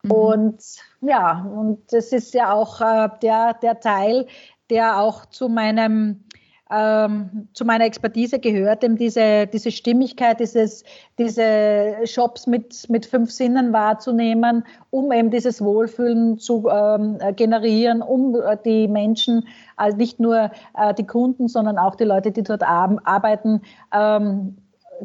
Mhm. 0.02 0.10
Und 0.10 0.62
ja, 1.02 1.46
und 1.54 1.92
das 1.92 2.12
ist 2.12 2.32
ja 2.32 2.52
auch 2.52 2.80
äh, 2.80 3.08
der, 3.22 3.54
der 3.54 3.80
Teil, 3.80 4.26
der 4.70 5.00
auch 5.00 5.26
zu 5.26 5.48
meinem 5.48 6.24
ähm, 6.70 7.48
zu 7.52 7.64
meiner 7.64 7.84
Expertise 7.84 8.38
gehört, 8.38 8.82
eben 8.84 8.96
diese, 8.96 9.46
diese 9.46 9.70
Stimmigkeit, 9.70 10.40
dieses, 10.40 10.82
diese 11.18 11.94
Shops 12.04 12.46
mit, 12.46 12.88
mit 12.88 13.04
fünf 13.04 13.30
Sinnen 13.30 13.72
wahrzunehmen, 13.72 14.64
um 14.90 15.12
eben 15.12 15.30
dieses 15.30 15.62
Wohlfühlen 15.62 16.38
zu 16.38 16.68
ähm, 16.68 17.18
generieren, 17.36 18.00
um 18.00 18.34
äh, 18.34 18.56
die 18.64 18.88
Menschen, 18.88 19.46
also 19.76 19.96
nicht 19.96 20.20
nur 20.20 20.50
äh, 20.76 20.94
die 20.94 21.06
Kunden, 21.06 21.48
sondern 21.48 21.76
auch 21.78 21.96
die 21.96 22.04
Leute, 22.04 22.32
die 22.32 22.42
dort 22.42 22.62
arbeiten, 22.62 23.60
ähm, 23.92 24.56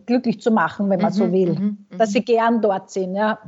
glücklich 0.05 0.39
zu 0.39 0.51
machen, 0.51 0.89
wenn 0.89 1.01
man 1.01 1.11
mhm, 1.11 1.17
so 1.17 1.31
will, 1.31 1.53
mhm, 1.53 1.77
dass 1.97 2.11
sie 2.11 2.23
gern 2.23 2.61
dort 2.61 2.89
sind. 2.89 3.15
Ja. 3.15 3.39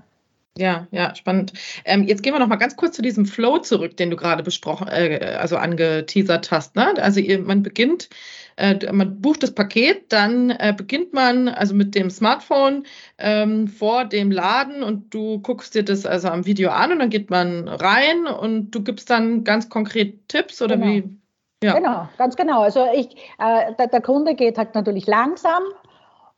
Ja, 0.58 0.88
ja, 0.92 1.16
spannend. 1.16 1.54
Ähm, 1.86 2.04
jetzt 2.04 2.24
gehen 2.24 2.34
wir 2.34 2.40
noch 2.40 2.48
mal 2.48 2.58
ganz 2.58 2.76
kurz 2.76 2.96
zu 2.96 3.02
diesem 3.02 3.26
Flow 3.26 3.60
zurück, 3.60 3.96
den 3.96 4.10
du 4.10 4.18
gerade 4.18 4.44
besprochen, 4.44 4.90
äh, 4.90 5.38
also 5.40 5.56
angeteasert 5.56 6.52
hast. 6.52 6.76
Ne? 6.76 6.94
Also 7.02 7.22
ihr, 7.22 7.40
man 7.40 7.64
beginnt, 7.64 8.10
äh, 8.58 8.92
man 8.92 9.22
bucht 9.22 9.44
das 9.44 9.56
Paket, 9.56 10.12
dann 10.12 10.50
äh, 10.50 10.74
beginnt 10.76 11.14
man 11.14 11.48
also 11.48 11.74
mit 11.74 11.96
dem 11.96 12.10
Smartphone 12.10 12.86
ähm, 13.18 13.70
vor 13.70 14.04
dem 14.04 14.30
Laden 14.30 14.84
und 14.84 15.14
du 15.14 15.40
guckst 15.40 15.74
dir 15.74 15.84
das 15.84 16.06
also 16.06 16.28
am 16.28 16.46
Video 16.46 16.70
an 16.72 16.92
und 16.92 17.00
dann 17.00 17.10
geht 17.10 17.30
man 17.30 17.70
rein 17.70 18.28
und 18.28 18.72
du 18.72 18.84
gibst 18.84 19.10
dann 19.10 19.46
ganz 19.46 19.70
konkret 19.70 20.28
Tipps 20.28 20.62
oder 20.62 20.76
genau. 20.76 20.92
wie? 20.92 21.18
Ja. 21.64 21.76
Genau, 21.76 22.10
ganz 22.18 22.36
genau. 22.36 22.64
Also 22.64 22.88
ich, 22.94 23.16
äh, 23.38 23.74
der, 23.78 23.88
der 23.88 24.02
Kunde 24.02 24.36
geht 24.36 24.58
halt 24.58 24.76
natürlich 24.76 25.08
langsam 25.08 25.62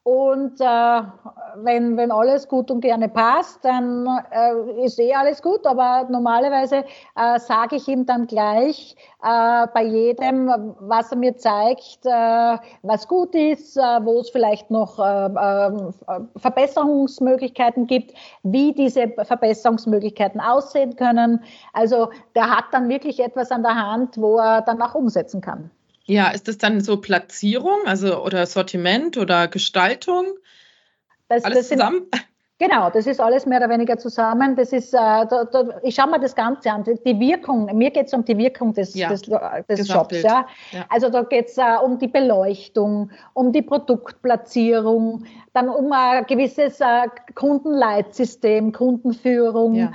und 0.03 0.59
äh, 0.59 1.01
wenn, 1.55 1.95
wenn 1.95 2.11
alles 2.11 2.49
gut 2.49 2.69
und 2.69 2.81
gerne 2.81 3.07
passt, 3.07 3.63
dann 3.63 4.05
äh, 4.31 4.83
ist 4.85 4.99
eh 4.99 5.13
alles 5.13 5.41
gut. 5.41 5.65
Aber 5.65 6.05
normalerweise 6.09 6.83
äh, 7.15 7.39
sage 7.39 7.77
ich 7.77 7.87
ihm 7.87 8.05
dann 8.05 8.27
gleich 8.27 8.97
äh, 9.23 9.65
bei 9.73 9.83
jedem, 9.83 10.75
was 10.79 11.11
er 11.11 11.17
mir 11.17 11.37
zeigt, 11.37 11.99
äh, 12.05 12.57
was 12.81 13.07
gut 13.07 13.33
ist, 13.33 13.77
äh, 13.77 13.81
wo 13.81 14.19
es 14.19 14.29
vielleicht 14.29 14.69
noch 14.69 14.99
äh, 14.99 15.27
äh, 15.27 16.19
Verbesserungsmöglichkeiten 16.35 17.87
gibt, 17.87 18.13
wie 18.43 18.73
diese 18.73 19.07
Verbesserungsmöglichkeiten 19.07 20.41
aussehen 20.41 20.97
können. 20.97 21.41
Also 21.71 22.09
der 22.35 22.49
hat 22.49 22.65
dann 22.73 22.89
wirklich 22.89 23.21
etwas 23.21 23.51
an 23.51 23.63
der 23.63 23.75
Hand, 23.75 24.17
wo 24.17 24.37
er 24.37 24.63
dann 24.63 24.81
auch 24.81 24.95
umsetzen 24.95 25.39
kann. 25.39 25.71
Ja, 26.05 26.29
ist 26.29 26.47
das 26.47 26.57
dann 26.57 26.81
so 26.81 26.97
Platzierung, 26.97 27.85
also 27.85 28.21
oder 28.23 28.45
Sortiment 28.45 29.17
oder 29.17 29.47
Gestaltung? 29.47 30.25
Das, 31.29 31.45
alles 31.45 31.59
das 31.59 31.69
sind, 31.69 31.79
zusammen? 31.79 32.07
Genau, 32.59 32.89
das 32.89 33.07
ist 33.07 33.19
alles 33.19 33.45
mehr 33.45 33.59
oder 33.59 33.69
weniger 33.69 33.97
zusammen. 33.97 34.55
Das 34.55 34.71
ist, 34.71 34.93
äh, 34.93 34.97
da, 34.97 35.45
da, 35.51 35.79
ich 35.81 35.95
schaue 35.95 36.11
mir 36.11 36.19
das 36.19 36.35
Ganze 36.35 36.71
an. 36.71 36.83
Die 36.83 37.19
Wirkung, 37.19 37.65
mir 37.75 37.89
geht 37.89 38.07
es 38.07 38.13
um 38.13 38.23
die 38.23 38.37
Wirkung 38.37 38.73
des, 38.73 38.93
ja, 38.93 39.09
des, 39.09 39.21
des 39.67 39.87
Shops. 39.87 40.21
Ja? 40.21 40.45
ja? 40.71 40.85
Also 40.89 41.09
da 41.09 41.23
geht 41.23 41.47
es 41.47 41.57
äh, 41.57 41.63
um 41.83 41.97
die 41.97 42.07
Beleuchtung, 42.07 43.09
um 43.33 43.51
die 43.51 43.63
Produktplatzierung, 43.63 45.25
dann 45.53 45.67
um 45.67 45.91
ein 45.91 46.25
gewisses 46.27 46.79
äh, 46.79 47.07
Kundenleitsystem, 47.33 48.71
Kundenführung. 48.71 49.75
Ja 49.75 49.91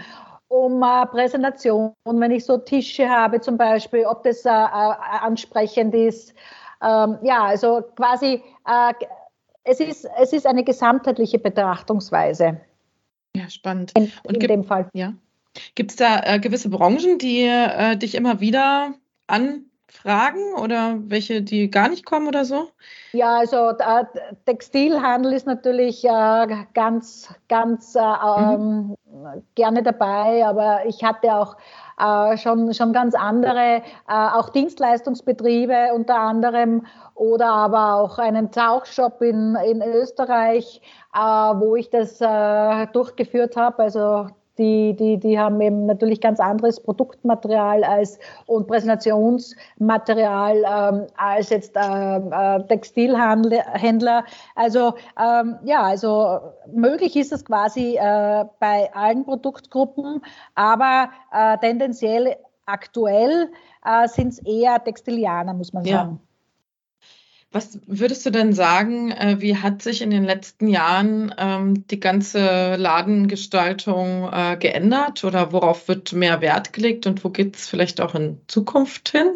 um 0.49 0.83
äh, 0.83 1.07
Präsentation, 1.07 1.93
wenn 2.05 2.31
ich 2.31 2.45
so 2.45 2.59
Tische 2.59 3.09
habe 3.09 3.40
zum 3.40 3.57
Beispiel, 3.57 4.05
ob 4.05 4.23
das 4.23 4.45
äh, 4.45 4.50
äh, 4.50 4.95
ansprechend 5.21 5.95
ist. 5.95 6.35
Ähm, 6.83 7.19
ja, 7.23 7.45
also 7.45 7.83
quasi, 7.97 8.43
äh, 8.67 8.93
es, 9.64 9.81
ist, 9.81 10.09
es 10.21 10.33
ist 10.33 10.47
eine 10.47 10.64
gesamtheitliche 10.64 11.38
Betrachtungsweise. 11.38 12.61
Ja, 13.37 13.49
spannend. 13.50 13.93
In, 13.97 14.05
in 14.25 14.38
gibt, 14.38 14.50
dem 14.50 14.64
Fall. 14.64 14.88
Ja. 14.95 15.12
Gibt 15.75 15.90
es 15.90 15.97
da 15.97 16.23
äh, 16.25 16.38
gewisse 16.38 16.71
Branchen, 16.71 17.19
die 17.19 17.43
äh, 17.43 17.97
dich 17.97 18.14
immer 18.14 18.40
wieder 18.40 18.95
an 19.26 19.68
Fragen 19.90 20.54
oder 20.62 20.97
welche, 20.99 21.42
die 21.42 21.71
gar 21.71 21.88
nicht 21.88 22.04
kommen 22.04 22.28
oder 22.28 22.45
so? 22.45 22.68
Ja, 23.12 23.38
also 23.38 23.71
äh, 23.71 24.04
Textilhandel 24.45 25.33
ist 25.33 25.47
natürlich 25.47 26.04
äh, 26.04 26.47
ganz, 26.75 27.35
ganz 27.49 27.95
äh, 27.95 28.00
mhm. 28.00 28.97
Ähm, 29.11 29.42
gerne 29.54 29.83
dabei, 29.83 30.45
aber 30.47 30.80
ich 30.87 31.02
hatte 31.02 31.33
auch 31.33 31.57
äh, 31.99 32.37
schon, 32.37 32.73
schon 32.75 32.92
ganz 32.92 33.14
andere, 33.14 33.83
auch 34.07 34.50
Dienstleistungsbetriebe 34.50 35.88
unter 35.95 36.21
anderem 36.21 36.87
oder 37.14 37.49
aber 37.49 37.95
auch 37.95 38.18
einen 38.18 38.52
Tauchshop 38.52 39.23
in, 39.23 39.57
in 39.66 39.83
Österreich, 39.83 40.83
wo 41.14 41.75
ich 41.75 41.88
das 41.90 42.18
durchgeführt 42.92 43.57
habe. 43.57 43.83
Also 43.83 44.28
die, 44.59 44.95
die, 44.95 45.19
die 45.19 45.38
haben 45.38 45.61
eben 45.61 45.87
natürlich 45.87 46.21
ganz 46.21 46.41
anderes 46.41 46.81
Produktmaterial 46.81 47.85
als 47.85 48.19
und 48.47 48.67
Präsentationsmaterial 48.67 50.57
ähm, 50.57 51.07
als 51.17 51.50
jetzt 51.50 51.77
äh, 51.77 51.81
äh, 51.81 52.62
Textilhändler. 52.65 54.25
Also 54.55 54.95
ähm, 55.19 55.57
ja, 55.65 55.83
also 55.83 56.41
möglich 56.73 57.17
ist 57.17 57.33
es 57.33 57.45
quasi 57.45 57.97
äh, 57.97 58.45
bei 58.59 58.93
allen 58.95 59.25
Produktgruppen, 59.25 60.23
aber 60.55 61.11
äh, 61.33 61.57
tendenziell 61.59 62.37
aktuell 62.67 63.50
äh, 63.85 64.09
sind 64.09 64.29
es 64.29 64.38
eher 64.41 64.83
Textilianer, 64.83 65.55
muss 65.55 65.73
man 65.73 65.85
sagen. 65.85 66.21
Was 67.50 67.81
würdest 67.87 68.26
du 68.26 68.31
denn 68.31 68.52
sagen, 68.52 69.11
äh, 69.11 69.37
wie 69.38 69.57
hat 69.57 69.81
sich 69.81 70.02
in 70.02 70.11
den 70.11 70.25
letzten 70.25 70.69
Jahren 70.69 71.35
ähm, 71.38 71.87
die 71.87 71.99
ganze 71.99 72.76
Ladengestaltung 72.76 74.28
äh, 74.31 74.57
geändert 74.59 75.25
oder 75.25 75.50
worauf 75.52 75.88
wird 75.88 76.12
mehr 76.12 76.43
Wert 76.43 76.75
gelegt 76.75 77.07
und 77.07 77.25
wo 77.25 77.31
geht 77.31 77.57
es 77.57 77.67
vielleicht 77.67 78.02
auch 78.02 78.14
in 78.14 78.40
Zukunft 78.49 79.11
hin? 79.11 79.28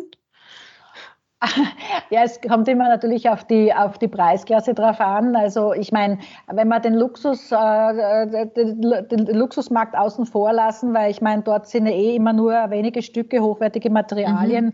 Ja, 2.10 2.22
es 2.24 2.40
kommt 2.40 2.68
immer 2.68 2.88
natürlich 2.88 3.28
auf 3.30 3.44
die, 3.44 3.74
auf 3.74 3.98
die 3.98 4.06
Preisklasse 4.06 4.74
drauf 4.74 5.00
an. 5.00 5.34
Also 5.34 5.72
ich 5.72 5.90
meine, 5.90 6.18
wenn 6.46 6.68
wir 6.68 6.78
den 6.78 6.94
Luxus, 6.94 7.50
äh, 7.50 8.46
den, 8.54 8.80
den, 8.80 9.26
Luxusmarkt 9.26 9.96
außen 9.96 10.26
vor 10.26 10.52
lassen, 10.52 10.94
weil 10.94 11.10
ich 11.10 11.20
meine, 11.20 11.42
dort 11.42 11.66
sind 11.66 11.86
ja 11.86 11.92
eh 11.92 12.14
immer 12.14 12.32
nur 12.32 12.52
wenige 12.68 13.02
Stücke 13.02 13.40
hochwertige 13.40 13.90
Materialien. 13.90 14.66
Mhm 14.66 14.72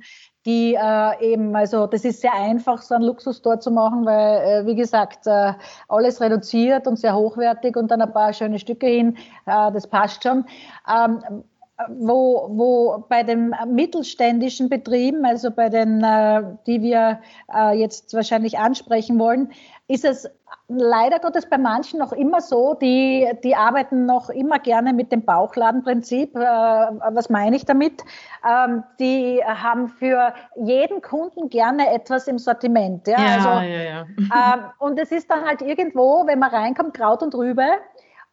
die 0.49 0.75
äh, 0.75 1.33
eben, 1.33 1.55
also 1.55 1.87
das 1.87 2.07
ist 2.07 2.23
sehr 2.23 2.33
einfach, 2.33 2.81
so 2.81 2.95
einen 2.95 3.05
Luxusstore 3.05 3.59
zu 3.59 3.71
machen, 3.71 4.07
weil, 4.07 4.63
äh, 4.63 4.67
wie 4.67 4.75
gesagt, 4.75 5.27
äh, 5.27 5.53
alles 5.89 6.23
reduziert 6.23 6.87
und 6.87 6.99
sehr 6.99 7.15
hochwertig 7.15 7.77
und 7.77 7.91
dann 7.91 8.01
ein 8.01 8.13
paar 8.15 8.33
schöne 8.33 8.59
Stücke 8.59 8.87
hin, 8.87 9.19
äh, 9.45 9.71
das 9.71 9.87
passt 9.87 10.23
schon. 10.23 10.47
Ähm, 10.91 11.45
wo, 11.89 12.49
wo 12.51 13.05
bei 13.09 13.23
den 13.23 13.55
mittelständischen 13.69 14.69
Betrieben, 14.69 15.25
also 15.25 15.51
bei 15.51 15.69
den, 15.69 16.03
äh, 16.03 16.43
die 16.67 16.83
wir 16.83 17.21
äh, 17.55 17.79
jetzt 17.79 18.15
wahrscheinlich 18.15 18.59
ansprechen 18.59 19.19
wollen, 19.19 19.53
ist 19.87 20.05
es 20.05 20.29
leider 20.67 21.19
Gottes 21.19 21.49
bei 21.49 21.57
manchen 21.57 21.99
noch 21.99 22.13
immer 22.13 22.41
so, 22.41 22.75
die, 22.75 23.29
die 23.45 23.55
arbeiten 23.55 24.07
noch 24.07 24.29
immer 24.29 24.59
gerne 24.59 24.93
mit 24.93 25.13
dem 25.13 25.25
Bauchladenprinzip. 25.25 26.37
Äh, 26.37 26.41
was 26.41 27.31
meine 27.31 27.57
ich 27.57 27.65
damit? 27.65 28.03
Ähm, 28.47 28.83
die 28.99 29.41
haben 29.45 29.89
für 29.89 30.35
jeden 30.57 31.01
Kunden 31.01 31.49
gerne 31.49 31.93
etwas 31.95 32.27
im 32.27 32.39
Sortiment. 32.39 33.07
Ja, 33.07 33.21
ja 33.21 33.35
also, 33.35 33.49
ja, 33.67 33.83
ja. 33.83 34.07
Ähm, 34.19 34.65
und 34.79 34.99
es 34.99 35.13
ist 35.13 35.31
dann 35.31 35.45
halt 35.47 35.63
irgendwo, 35.63 36.27
wenn 36.27 36.41
man 36.41 36.51
reinkommt, 36.51 36.95
Kraut 36.95 37.23
und 37.23 37.35
Rübe. 37.35 37.67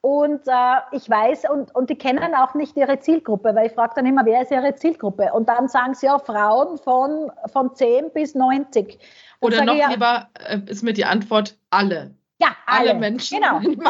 Und 0.05 0.47
äh, 0.47 0.75
ich 0.91 1.09
weiß, 1.09 1.49
und, 1.49 1.73
und 1.73 1.89
die 1.89 1.97
kennen 1.97 2.35
auch 2.35 2.53
nicht 2.53 2.77
ihre 2.77 2.99
Zielgruppe, 2.99 3.55
weil 3.55 3.65
ich 3.65 3.73
frage 3.73 3.93
dann 3.95 4.05
immer, 4.05 4.23
wer 4.23 4.43
ist 4.43 4.51
ihre 4.51 4.75
Zielgruppe? 4.75 5.33
Und 5.33 5.49
dann 5.49 5.67
sagen 5.67 5.95
sie 5.95 6.05
ja 6.05 6.19
Frauen 6.19 6.77
von, 6.77 7.31
von 7.51 7.73
10 7.73 8.11
bis 8.13 8.35
90. 8.35 8.99
Dann 8.99 8.99
Oder 9.39 9.65
noch 9.65 9.73
ich, 9.73 9.87
lieber 9.87 10.29
äh, 10.47 10.59
ist 10.67 10.83
mir 10.83 10.93
die 10.93 11.05
Antwort 11.05 11.57
alle. 11.71 12.13
Ja, 12.37 12.49
alle, 12.67 12.91
alle 12.91 12.99
Menschen. 12.99 13.39
Genau, 13.39 13.57
genau 13.59 13.81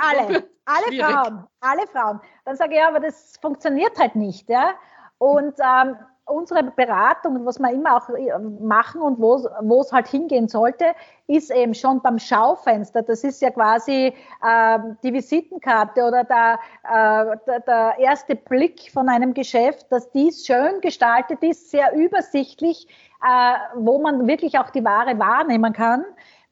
alle. 0.00 0.48
Alle 0.64 1.00
Frauen, 1.00 1.44
alle 1.60 1.86
Frauen. 1.92 2.20
Dann 2.44 2.56
sage 2.56 2.72
ich, 2.72 2.78
ja, 2.78 2.88
aber 2.88 2.98
das 2.98 3.34
funktioniert 3.40 3.96
halt 4.00 4.16
nicht. 4.16 4.48
Ja? 4.48 4.74
Und 5.18 5.54
ähm, 5.60 5.94
unsere 6.26 6.64
Beratung, 6.64 7.46
was 7.46 7.58
wir 7.58 7.70
immer 7.70 7.96
auch 7.96 8.08
äh, 8.10 8.38
machen 8.60 9.00
und 9.00 9.18
wo 9.18 9.80
es 9.80 9.92
halt 9.92 10.08
hingehen 10.08 10.48
sollte, 10.48 10.86
ist 11.28 11.50
eben 11.50 11.72
schon 11.72 12.02
beim 12.02 12.18
Schaufenster. 12.18 13.02
Das 13.02 13.22
ist 13.22 13.40
ja 13.40 13.50
quasi 13.50 14.12
äh, 14.42 14.78
die 15.02 15.12
Visitenkarte 15.12 16.02
oder 16.04 16.24
der, 16.24 16.58
äh, 16.82 17.36
der, 17.46 17.60
der, 17.60 17.94
erste 17.98 18.34
Blick 18.34 18.90
von 18.92 19.08
einem 19.08 19.34
Geschäft, 19.34 19.86
dass 19.90 20.10
dies 20.10 20.44
schön 20.44 20.80
gestaltet 20.80 21.42
ist, 21.42 21.70
sehr 21.70 21.94
übersichtlich, 21.94 22.88
äh, 23.24 23.54
wo 23.76 23.98
man 23.98 24.26
wirklich 24.26 24.58
auch 24.58 24.70
die 24.70 24.84
Ware 24.84 25.18
wahrnehmen 25.18 25.72
kann. 25.72 26.04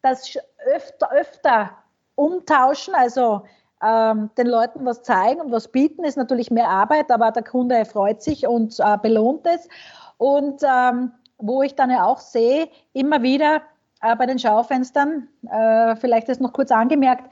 Das 0.02 0.38
öfter, 0.66 1.10
öfter 1.12 1.70
umtauschen, 2.14 2.94
also 2.94 3.42
ähm, 3.82 4.30
den 4.38 4.46
Leuten 4.46 4.84
was 4.84 5.02
zeigen 5.02 5.40
und 5.40 5.52
was 5.52 5.68
bieten, 5.68 6.04
ist 6.04 6.16
natürlich 6.16 6.50
mehr 6.50 6.68
Arbeit, 6.68 7.10
aber 7.10 7.30
der 7.30 7.42
Kunde 7.42 7.84
freut 7.84 8.22
sich 8.22 8.46
und 8.46 8.78
äh, 8.78 8.98
belohnt 8.98 9.46
es. 9.46 9.68
Und 10.18 10.62
ähm, 10.62 11.12
wo 11.38 11.62
ich 11.62 11.74
dann 11.74 11.90
ja 11.90 12.04
auch 12.04 12.18
sehe, 12.18 12.68
immer 12.92 13.22
wieder 13.22 13.62
äh, 14.00 14.16
bei 14.16 14.26
den 14.26 14.38
Schaufenstern, 14.38 15.28
äh, 15.50 15.96
vielleicht 15.96 16.28
ist 16.28 16.40
noch 16.40 16.52
kurz 16.52 16.70
angemerkt, 16.70 17.30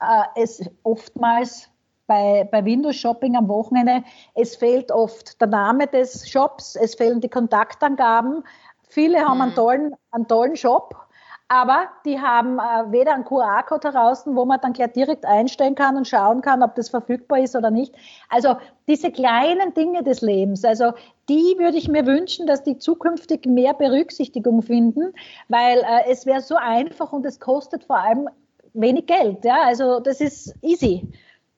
äh, 0.00 0.42
es 0.42 0.68
oftmals 0.82 1.68
bei, 2.06 2.46
bei 2.50 2.64
Windows 2.64 2.96
Shopping 2.96 3.36
am 3.36 3.48
Wochenende, 3.48 4.02
es 4.34 4.56
fehlt 4.56 4.92
oft 4.92 5.40
der 5.40 5.48
Name 5.48 5.86
des 5.86 6.28
Shops, 6.28 6.76
es 6.76 6.94
fehlen 6.94 7.20
die 7.20 7.28
Kontaktangaben. 7.28 8.44
Viele 8.88 9.20
haben 9.20 9.40
einen, 9.40 9.52
mhm. 9.52 9.56
tollen, 9.56 9.94
einen 10.10 10.28
tollen 10.28 10.56
Shop, 10.56 10.94
aber 11.54 11.86
die 12.04 12.20
haben 12.20 12.58
äh, 12.58 12.90
weder 12.90 13.14
einen 13.14 13.24
QR-Code 13.24 13.92
heraus, 13.92 14.24
wo 14.26 14.44
man 14.44 14.60
dann 14.60 14.72
gleich 14.72 14.90
direkt 14.90 15.24
einstellen 15.24 15.76
kann 15.76 15.96
und 15.96 16.08
schauen 16.08 16.40
kann, 16.40 16.64
ob 16.64 16.74
das 16.74 16.88
verfügbar 16.88 17.38
ist 17.38 17.54
oder 17.54 17.70
nicht. 17.70 17.94
Also 18.28 18.56
diese 18.88 19.12
kleinen 19.12 19.72
Dinge 19.72 20.02
des 20.02 20.20
Lebens, 20.20 20.64
also 20.64 20.94
die 21.28 21.54
würde 21.56 21.76
ich 21.76 21.88
mir 21.88 22.06
wünschen, 22.06 22.48
dass 22.48 22.64
die 22.64 22.78
zukünftig 22.78 23.46
mehr 23.46 23.72
Berücksichtigung 23.72 24.62
finden, 24.62 25.12
weil 25.48 25.78
äh, 25.78 26.10
es 26.10 26.26
wäre 26.26 26.40
so 26.40 26.56
einfach 26.56 27.12
und 27.12 27.24
es 27.24 27.38
kostet 27.38 27.84
vor 27.84 27.98
allem 27.98 28.28
wenig 28.72 29.06
Geld. 29.06 29.44
Ja? 29.44 29.62
Also 29.62 30.00
das 30.00 30.20
ist 30.20 30.56
easy. 30.60 31.08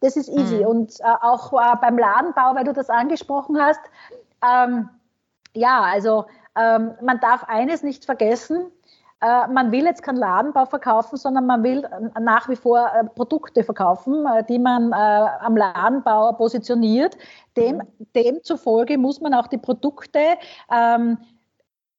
Das 0.00 0.18
ist 0.18 0.28
easy. 0.28 0.56
Mhm. 0.56 0.66
Und 0.66 1.00
äh, 1.00 1.04
auch 1.22 1.54
äh, 1.54 1.76
beim 1.80 1.96
Ladenbau, 1.96 2.54
weil 2.54 2.64
du 2.64 2.74
das 2.74 2.90
angesprochen 2.90 3.58
hast, 3.58 3.80
ähm, 4.46 4.90
ja, 5.54 5.80
also 5.80 6.26
ähm, 6.54 6.92
man 7.00 7.18
darf 7.20 7.44
eines 7.44 7.82
nicht 7.82 8.04
vergessen, 8.04 8.70
man 9.20 9.72
will 9.72 9.84
jetzt 9.84 10.02
keinen 10.02 10.18
Ladenbau 10.18 10.66
verkaufen, 10.66 11.16
sondern 11.16 11.46
man 11.46 11.62
will 11.62 11.88
nach 12.20 12.48
wie 12.48 12.56
vor 12.56 12.90
äh, 12.94 13.04
Produkte 13.04 13.64
verkaufen, 13.64 14.26
äh, 14.26 14.44
die 14.44 14.58
man 14.58 14.92
am 14.92 15.56
Ladenbau 15.56 16.32
positioniert. 16.32 17.16
Dem, 17.56 17.82
demzufolge 18.14 18.98
muss 18.98 19.20
man 19.20 19.32
auch 19.32 19.46
die 19.46 19.58
Produkte 19.58 20.20
ähm, 20.70 21.18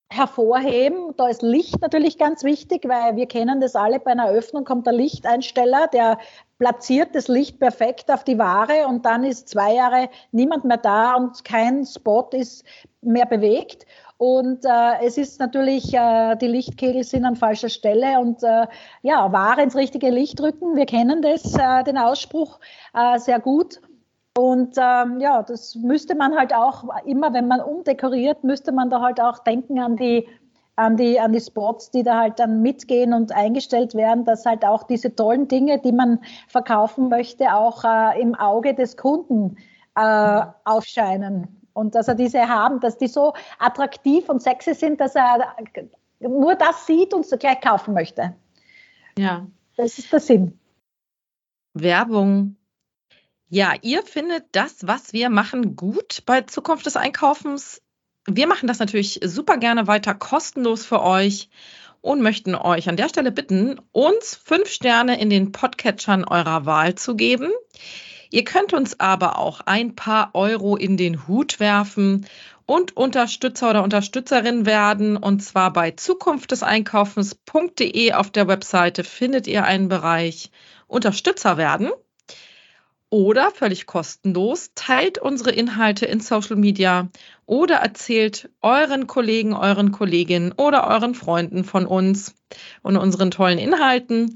hervorheben. 0.10 1.14
Da 1.18 1.28
ist 1.28 1.42
Licht 1.42 1.82
natürlich 1.82 2.18
ganz 2.18 2.44
wichtig, 2.44 2.88
weil 2.88 3.16
wir 3.16 3.28
kennen 3.28 3.60
das 3.60 3.76
alle, 3.76 4.00
bei 4.00 4.12
einer 4.12 4.30
Öffnung 4.30 4.64
kommt 4.64 4.86
der 4.86 4.94
Lichteinsteller, 4.94 5.88
der 5.88 6.18
platziert 6.60 7.14
das 7.14 7.28
Licht 7.28 7.60
perfekt 7.60 8.10
auf 8.10 8.24
die 8.24 8.38
Ware 8.38 8.88
und 8.88 9.06
dann 9.06 9.24
ist 9.24 9.50
zwei 9.50 9.74
Jahre 9.74 10.10
niemand 10.32 10.64
mehr 10.64 10.78
da 10.78 11.16
und 11.16 11.44
kein 11.44 11.86
Spot 11.86 12.30
ist 12.32 12.66
mehr 13.02 13.26
bewegt. 13.26 13.86
Und 14.18 14.66
äh, 14.66 15.06
es 15.06 15.18
ist 15.18 15.40
natürlich, 15.40 15.94
äh, 15.94 16.36
die 16.38 16.48
Lichtkegel 16.48 17.04
sind 17.04 17.24
an 17.26 17.36
falscher 17.36 17.70
Stelle 17.70 18.20
und 18.20 18.42
äh, 18.44 18.66
ja, 19.04 19.32
Ware 19.32 19.62
ins 19.62 19.76
richtige 19.76 20.10
Licht 20.10 20.42
rücken. 20.42 20.76
Wir 20.76 20.88
kennen 20.88 21.22
das, 21.22 21.56
äh, 21.56 21.84
den 21.84 22.00
Ausspruch 22.00 22.60
äh, 22.96 23.20
sehr 23.20 23.40
gut. 23.40 23.80
Und 24.36 24.76
ähm, 24.78 25.20
ja, 25.20 25.44
das 25.44 25.76
müsste 25.76 26.16
man 26.16 26.36
halt 26.36 26.54
auch 26.54 26.86
immer, 27.06 27.34
wenn 27.34 27.48
man 27.48 27.62
umdekoriert, 27.62 28.44
müsste 28.44 28.72
man 28.72 28.90
da 28.90 29.02
halt 29.02 29.22
auch 29.22 29.40
denken 29.40 29.80
an 29.80 29.96
die 29.96 30.28
an 30.76 30.96
die, 30.96 31.20
an 31.20 31.34
die 31.34 31.42
Spots, 31.42 31.90
die 31.90 32.04
da 32.04 32.20
halt 32.20 32.38
dann 32.38 32.62
mitgehen 32.62 33.12
und 33.12 33.32
eingestellt 33.32 33.96
werden, 33.96 34.26
dass 34.26 34.46
halt 34.46 34.64
auch 34.64 34.84
diese 34.84 35.16
tollen 35.16 35.48
Dinge, 35.48 35.80
die 35.80 35.92
man 35.92 36.20
verkaufen 36.48 37.10
möchte, 37.10 37.52
auch 37.52 37.84
äh, 37.84 38.22
im 38.22 38.36
Auge 38.36 38.76
des 38.76 38.96
Kunden 38.96 39.58
äh, 39.96 40.42
aufscheinen 40.66 41.57
und 41.78 41.94
dass 41.94 42.08
er 42.08 42.16
diese 42.16 42.48
haben, 42.48 42.80
dass 42.80 42.98
die 42.98 43.08
so 43.08 43.34
attraktiv 43.60 44.28
und 44.30 44.42
sexy 44.42 44.74
sind, 44.74 45.00
dass 45.00 45.16
er 45.16 45.56
nur 46.20 46.56
das 46.56 46.88
sieht 46.88 47.14
und 47.14 47.24
so 47.24 47.38
gleich 47.38 47.62
kaufen 47.62 47.94
möchte. 47.94 48.36
Ja. 49.16 49.46
Das 49.76 50.00
ist 50.00 50.12
der 50.12 50.20
Sinn. 50.20 50.60
Werbung. 51.76 52.56
Ja, 53.50 53.76
ihr 53.84 54.02
findet 54.02 54.46
das, 54.54 54.88
was 54.88 55.14
wir 55.14 55.30
machen, 55.30 55.76
gut 55.76 56.24
bei 56.26 56.42
Zukunft 56.42 56.88
des 56.88 56.98
Einkaufens. 56.98 57.84
Wir 58.26 58.48
machen 58.48 58.66
das 58.66 58.80
natürlich 58.80 59.20
super 59.24 59.58
gerne 59.58 59.86
weiter 59.86 60.16
kostenlos 60.16 60.84
für 60.84 61.04
euch 61.04 61.48
und 62.02 62.24
möchten 62.24 62.56
euch 62.56 62.90
an 62.90 62.98
der 62.98 63.08
Stelle 63.08 63.32
bitten, 63.32 63.80
uns 63.92 64.34
fünf 64.44 64.68
Sterne 64.70 65.22
in 65.22 65.30
den 65.30 65.52
Podcatchern 65.52 66.26
eurer 66.26 66.66
Wahl 66.66 66.96
zu 66.96 67.16
geben. 67.16 67.52
Ihr 68.30 68.44
könnt 68.44 68.74
uns 68.74 69.00
aber 69.00 69.38
auch 69.38 69.62
ein 69.62 69.96
paar 69.96 70.32
Euro 70.34 70.76
in 70.76 70.98
den 70.98 71.28
Hut 71.28 71.60
werfen 71.60 72.26
und 72.66 72.98
Unterstützer 72.98 73.70
oder 73.72 73.84
Unterstützerin 73.84 74.66
werden. 74.66 75.18
Und 75.18 75.42
zwar 75.42 75.74
bei 75.74 75.92
zukunftdeseinkaufens.de 75.92 78.14
auf 78.14 78.30
der 78.30 78.48
Webseite 78.48 79.04
findet 79.04 79.48
ihr 79.48 79.64
einen 79.64 79.88
Bereich 79.88 80.52
Unterstützer 80.88 81.58
werden. 81.58 81.90
Oder 83.10 83.52
völlig 83.52 83.86
kostenlos 83.86 84.72
teilt 84.76 85.18
unsere 85.18 85.52
Inhalte 85.52 86.06
in 86.06 86.20
Social 86.20 86.58
Media 86.58 87.08
oder 87.46 87.76
erzählt 87.76 88.50
euren 88.62 89.08
Kollegen, 89.08 89.54
euren 89.54 89.94
Kolleginnen 89.94 90.52
oder 90.52 90.88
euren 90.88 91.16
Freunden 91.16 91.64
von 91.64 91.86
uns 91.86 92.36
und 92.82 92.98
unseren 92.98 93.32
tollen 93.32 93.60
Inhalten. 93.60 94.34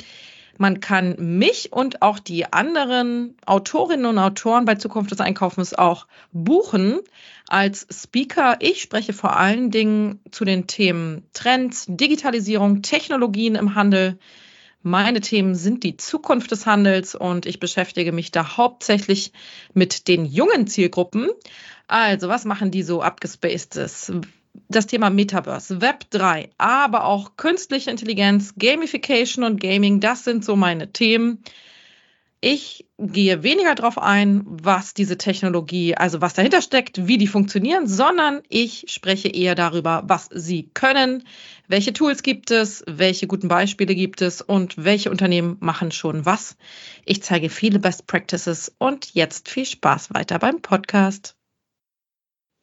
Man 0.57 0.79
kann 0.79 1.15
mich 1.17 1.71
und 1.71 2.01
auch 2.01 2.19
die 2.19 2.51
anderen 2.51 3.35
Autorinnen 3.45 4.05
und 4.05 4.17
Autoren 4.19 4.65
bei 4.65 4.75
Zukunft 4.75 5.11
des 5.11 5.19
Einkaufens 5.19 5.73
auch 5.73 6.07
buchen 6.31 6.99
als 7.47 7.87
Speaker. 7.91 8.57
Ich 8.59 8.81
spreche 8.81 9.13
vor 9.13 9.37
allen 9.37 9.71
Dingen 9.71 10.19
zu 10.31 10.45
den 10.45 10.67
Themen 10.67 11.23
Trends, 11.33 11.85
Digitalisierung, 11.87 12.81
Technologien 12.81 13.55
im 13.55 13.75
Handel. 13.75 14.19
Meine 14.83 15.21
Themen 15.21 15.53
sind 15.53 15.83
die 15.83 15.97
Zukunft 15.97 16.51
des 16.51 16.65
Handels 16.65 17.13
und 17.13 17.45
ich 17.45 17.59
beschäftige 17.59 18.11
mich 18.11 18.31
da 18.31 18.57
hauptsächlich 18.57 19.31
mit 19.73 20.07
den 20.07 20.25
jungen 20.25 20.65
Zielgruppen. 20.65 21.29
Also, 21.87 22.29
was 22.29 22.45
machen 22.45 22.71
die 22.71 22.83
so 22.83 23.01
abgespacedes? 23.01 24.11
Das 24.69 24.87
Thema 24.87 25.09
Metaverse, 25.09 25.81
Web 25.81 26.09
3, 26.09 26.49
aber 26.57 27.05
auch 27.05 27.35
künstliche 27.37 27.91
Intelligenz, 27.91 28.53
Gamification 28.57 29.43
und 29.43 29.59
Gaming, 29.61 29.99
das 29.99 30.23
sind 30.23 30.43
so 30.45 30.55
meine 30.55 30.91
Themen. 30.91 31.43
Ich 32.43 32.87
gehe 32.97 33.43
weniger 33.43 33.75
darauf 33.75 33.99
ein, 33.99 34.43
was 34.47 34.95
diese 34.95 35.15
Technologie, 35.15 35.95
also 35.95 36.21
was 36.21 36.33
dahinter 36.33 36.63
steckt, 36.63 37.05
wie 37.05 37.19
die 37.19 37.27
funktionieren, 37.27 37.85
sondern 37.87 38.41
ich 38.49 38.85
spreche 38.87 39.27
eher 39.27 39.53
darüber, 39.53 40.03
was 40.07 40.27
sie 40.33 40.71
können, 40.73 41.23
welche 41.67 41.93
Tools 41.93 42.23
gibt 42.23 42.49
es, 42.49 42.83
welche 42.87 43.27
guten 43.27 43.47
Beispiele 43.47 43.93
gibt 43.93 44.23
es 44.23 44.41
und 44.41 44.83
welche 44.83 45.11
Unternehmen 45.11 45.57
machen 45.59 45.91
schon 45.91 46.25
was. 46.25 46.57
Ich 47.05 47.21
zeige 47.21 47.49
viele 47.49 47.77
Best 47.77 48.07
Practices 48.07 48.73
und 48.79 49.13
jetzt 49.13 49.47
viel 49.47 49.65
Spaß 49.65 50.11
weiter 50.11 50.39
beim 50.39 50.63
Podcast. 50.63 51.35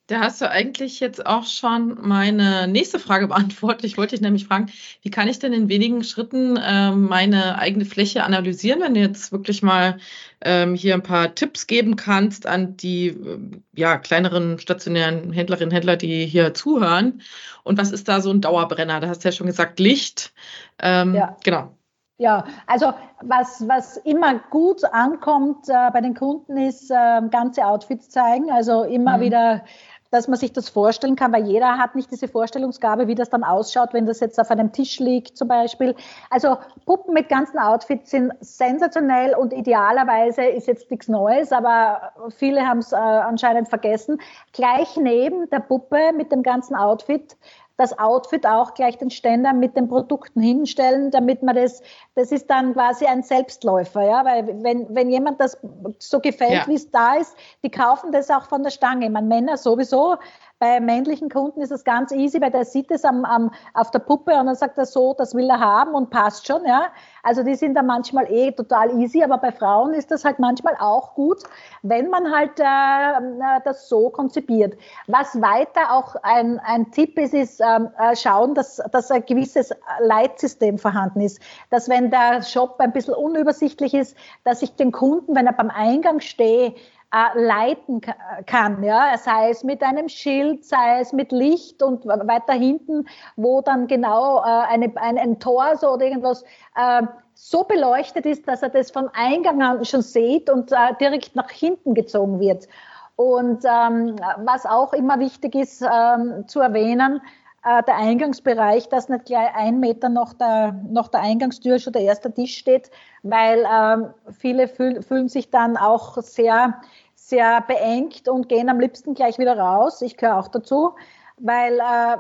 Da 0.09 0.21
hast 0.21 0.41
du 0.41 0.51
eigentlich 0.51 1.01
jetzt 1.01 1.27
auch 1.27 1.45
schon 1.45 1.99
meine 2.01 2.67
nächste 2.67 2.99
Frage 2.99 3.29
beantwortet. 3.29 3.85
Ich 3.85 3.99
wollte 3.99 4.17
dich 4.17 4.23
nämlich 4.23 4.47
fragen, 4.47 4.73
wie 5.03 5.11
kann 5.11 5.29
ich 5.29 5.39
denn 5.39 5.53
in 5.53 5.69
wenigen 5.69 6.03
Schritten 6.03 6.57
äh, 6.57 6.93
meine 6.93 7.59
eigene 7.59 7.85
Fläche 7.85 8.25
analysieren, 8.25 8.81
wenn 8.81 8.95
du 8.95 9.01
jetzt 9.01 9.33
wirklich 9.33 9.63
mal 9.63 9.99
ähm, 10.41 10.75
hier 10.75 10.95
ein 10.95 11.03
paar 11.03 11.35
Tipps 11.35 11.67
geben 11.67 11.97
kannst 11.97 12.47
an 12.47 12.75
die 12.79 13.09
äh, 13.09 13.39
ja, 13.75 13.99
kleineren 13.99 14.59
stationären 14.59 15.31
Händlerinnen 15.31 15.69
und 15.69 15.75
Händler, 15.75 15.97
die 15.97 16.25
hier 16.25 16.55
zuhören. 16.55 17.21
Und 17.63 17.77
was 17.77 17.93
ist 17.93 18.09
da 18.09 18.23
so 18.23 18.31
ein 18.31 18.41
Dauerbrenner? 18.41 19.01
Da 19.01 19.09
hast 19.09 19.25
du 19.25 19.29
ja 19.29 19.33
schon 19.33 19.47
gesagt, 19.47 19.79
Licht. 19.79 20.33
Ähm, 20.79 21.15
ja. 21.15 21.37
Genau. 21.45 21.75
Ja, 22.21 22.47
also 22.67 22.95
was, 23.21 23.69
was 23.69 23.97
immer 23.99 24.41
gut 24.51 24.83
ankommt 24.85 25.69
äh, 25.69 25.91
bei 25.93 26.01
den 26.01 26.15
Kunden 26.15 26.57
ist 26.57 26.91
äh, 26.91 27.21
ganze 27.31 27.65
Outfits 27.65 28.09
zeigen, 28.09 28.51
also 28.51 28.83
immer 28.83 29.19
mhm. 29.19 29.21
wieder 29.21 29.65
dass 30.11 30.29
man 30.29 30.39
sich 30.39 30.53
das 30.53 30.69
vorstellen 30.69 31.17
kann, 31.17 31.33
weil 31.33 31.47
jeder 31.47 31.79
hat 31.79 31.95
nicht 31.95 32.11
diese 32.11 32.29
Vorstellungsgabe, 32.29 33.09
wie 33.09 33.15
das 33.15 33.31
dann 33.31 33.45
ausschaut, 33.45 33.93
wenn 33.93 34.07
das 34.07 34.21
jetzt 34.21 34.39
auf 34.41 34.51
einem 34.51 34.73
Tisch 34.73 34.99
liegt 34.99 35.37
zum 35.37 35.49
Beispiel. 35.49 35.95
Also 36.31 36.57
Puppen 36.87 37.15
mit 37.15 37.29
ganzen 37.29 37.59
Outfits 37.59 38.11
sind 38.11 38.33
sensationell 38.41 39.35
und 39.35 39.53
idealerweise 39.53 40.45
ist 40.45 40.67
jetzt 40.67 40.91
nichts 40.91 41.09
Neues, 41.09 41.53
aber 41.53 42.13
viele 42.37 42.67
haben 42.67 42.79
es 42.79 42.93
äh, 42.93 42.97
anscheinend 42.97 43.69
vergessen. 43.69 44.21
Gleich 44.53 44.97
neben 44.97 45.49
der 45.51 45.61
Puppe 45.61 46.13
mit 46.17 46.33
dem 46.33 46.43
ganzen 46.43 46.75
Outfit 46.75 47.37
das 47.79 47.97
Outfit 47.97 48.45
auch 48.45 48.75
gleich 48.75 48.99
den 48.99 49.09
Ständer 49.09 49.53
mit 49.53 49.77
den 49.77 49.89
Produkten 49.89 50.41
hinstellen, 50.41 51.13
damit 51.13 51.45
man 51.45 51.55
das, 51.55 51.81
das 52.17 52.33
ist 52.33 52.51
dann 52.51 52.75
quasi 52.75 53.07
ein 53.07 53.23
Selbstläufer, 53.23 54.03
ja, 54.03 54.25
weil 54.25 54.63
wenn, 54.65 54.93
wenn 54.95 55.09
jemand 55.09 55.41
das 55.41 55.57
so 55.99 56.19
gefällt, 56.19 56.53
ja. 56.53 56.67
wie 56.67 56.75
es 56.75 56.91
da 56.91 57.15
ist, 57.15 57.37
die 57.63 57.71
kaufen 57.71 58.11
das 58.11 58.31
auch 58.31 58.47
von 58.47 58.65
der 58.65 58.71
Stange. 58.71 59.09
Man 59.09 59.29
Männer 59.29 59.57
sowieso, 59.57 60.17
bei 60.59 60.81
männlichen 60.81 61.31
Kunden 61.31 61.61
ist 61.61 61.71
es 61.71 61.85
ganz 61.85 62.11
easy, 62.11 62.41
weil 62.41 62.51
der 62.51 62.65
sieht 62.65 62.91
es 62.91 63.05
am, 63.05 63.25
am, 63.25 63.53
auf 63.75 63.91
der 63.91 64.01
Puppe 64.01 64.33
und 64.33 64.47
dann 64.47 64.57
sagt 64.57 64.77
er 64.77 64.87
so, 64.87 65.15
das 65.17 65.35
will 65.35 65.49
er 65.49 65.61
haben 65.61 65.95
und 65.95 66.11
passt 66.11 66.47
schon, 66.47 66.65
ja. 66.67 66.89
Also 67.23 67.45
die 67.45 67.55
sind 67.55 67.75
da 67.75 67.83
manchmal 67.83 68.31
eh 68.31 68.51
total 68.51 68.99
easy, 68.99 69.23
aber 69.23 69.39
bei 69.39 69.53
Frauen 69.53 69.95
ist 69.95 70.11
das 70.11 70.25
halt 70.25 70.39
manchmal 70.39 70.77
auch 70.81 71.15
gut, 71.15 71.45
wenn 71.83 72.11
man 72.11 72.33
halt 72.33 72.59
äh, 72.59 72.63
äh 72.63 73.61
das 73.65 73.89
so 73.89 74.11
konzipiert. 74.11 74.77
Was 75.07 75.41
weiter 75.41 75.93
auch 75.93 76.17
ein, 76.23 76.59
ein 76.61 76.91
Tipp 76.91 77.19
ist, 77.19 77.35
ist 77.35 77.61
ähm, 77.61 77.91
äh, 77.99 78.17
schauen, 78.17 78.55
dass, 78.55 78.83
dass 78.91 79.11
ein 79.11 79.25
gewisses 79.27 79.71
Leitsystem 80.01 80.79
vorhanden 80.79 81.21
ist. 81.21 81.41
Dass 81.71 81.89
wenn 81.89 82.11
der 82.11 82.43
Shop 82.43 82.77
ein 82.81 82.93
bisschen 82.93 83.15
unübersichtlich 83.15 83.95
ist, 83.95 84.17
dass 84.45 84.63
ich 84.63 84.75
den 84.75 84.91
Kunden, 84.91 85.37
wenn 85.37 85.47
er 85.47 85.53
beim 85.53 85.71
Eingang 85.71 86.21
stehe, 86.21 86.75
äh, 87.13 87.41
leiten 87.41 88.01
kann, 88.47 88.83
ja, 88.83 89.17
sei 89.17 89.51
es 89.51 89.65
mit 89.65 89.83
einem 89.83 90.09
Schild, 90.09 90.65
sei 90.65 91.01
es 91.01 91.13
mit 91.13 91.33
Licht 91.33 91.83
und 91.83 92.07
weiter 92.07 92.53
hinten, 92.53 93.07
wo 93.37 93.63
dann 93.63 93.87
genau 93.87 94.41
äh, 94.41 94.67
eine, 94.69 94.93
ein, 94.97 95.19
ein 95.19 95.41
Tor 95.41 95.77
so 95.77 95.93
oder 95.93 96.05
irgendwas 96.05 96.45
äh, 96.77 97.03
so 97.35 97.65
beleuchtet 97.65 98.27
ist, 98.27 98.47
dass 98.49 98.63
er 98.63 98.69
das 98.69 98.91
vom 98.91 99.09
Eingang 99.15 99.63
an 99.63 99.85
schon 99.85 100.03
sieht 100.03 100.51
und 100.51 100.73
äh, 100.73 100.95
direkt 101.01 101.37
nach 101.37 101.51
hinten 101.51 101.95
gezogen 101.95 102.41
wird. 102.41 102.69
Und 103.17 103.65
ähm, 103.65 104.17
was 104.45 104.67
auch 104.67 104.93
immer 104.93 105.19
wichtig 105.19 105.55
ist 105.55 105.83
ähm, 105.83 106.47
zu 106.47 106.61
erwähnen, 106.61 107.21
äh, 107.69 107.83
der 107.83 107.97
Eingangsbereich, 107.97 108.89
dass 108.89 109.09
nicht 109.09 109.27
gleich 109.27 109.55
ein 109.55 109.81
Meter 109.81 110.09
nach 110.09 110.33
der, 110.33 110.73
nach 110.89 111.09
der 111.09 111.21
Eingangstür 111.21 111.79
schon 111.79 111.93
der 111.93 112.03
erste 112.03 112.33
Tisch 112.33 112.57
steht, 112.57 112.91
weil 113.23 113.67
ähm, 113.71 114.15
viele 114.39 114.69
fühl, 114.69 115.03
fühlen 115.03 115.29
sich 115.29 115.51
dann 115.51 115.77
auch 115.77 116.17
sehr, 116.23 116.81
sehr 117.15 117.61
beengt 117.63 118.29
und 118.29 118.49
gehen 118.49 118.69
am 118.69 118.81
liebsten 118.81 119.15
gleich 119.15 119.39
wieder 119.39 119.59
raus. 119.59 120.01
Ich 120.01 120.17
gehöre 120.17 120.39
auch 120.39 120.49
dazu, 120.49 120.95
weil 121.37 121.79
äh, 121.79 122.17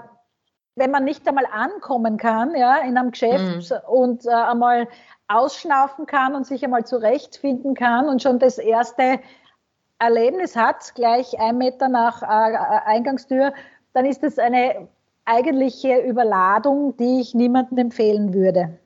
wenn 0.76 0.90
man 0.90 1.04
nicht 1.04 1.26
einmal 1.26 1.46
ankommen 1.50 2.18
kann 2.18 2.54
ja, 2.54 2.76
in 2.78 2.98
einem 2.98 3.12
Geschäft 3.12 3.70
mhm. 3.70 3.76
und 3.88 4.26
äh, 4.26 4.30
einmal 4.30 4.87
ausschnaufen 5.28 6.06
kann 6.06 6.34
und 6.34 6.46
sich 6.46 6.62
einmal 6.62 6.84
zurechtfinden 6.84 7.74
kann 7.74 8.08
und 8.08 8.22
schon 8.22 8.38
das 8.38 8.58
erste 8.58 9.20
Erlebnis 9.98 10.56
hat, 10.56 10.94
gleich 10.94 11.40
ein 11.40 11.58
Meter 11.58 11.88
nach 11.88 12.22
äh, 12.22 12.26
Eingangstür, 12.87 13.52
dann 13.94 14.04
ist 14.04 14.22
es 14.22 14.38
eine 14.38 14.88
eigentliche 15.28 15.98
Überladung, 15.98 16.96
die 16.96 17.20
ich 17.20 17.34
niemandem 17.34 17.78
empfehlen 17.78 18.32
würde. 18.34 18.78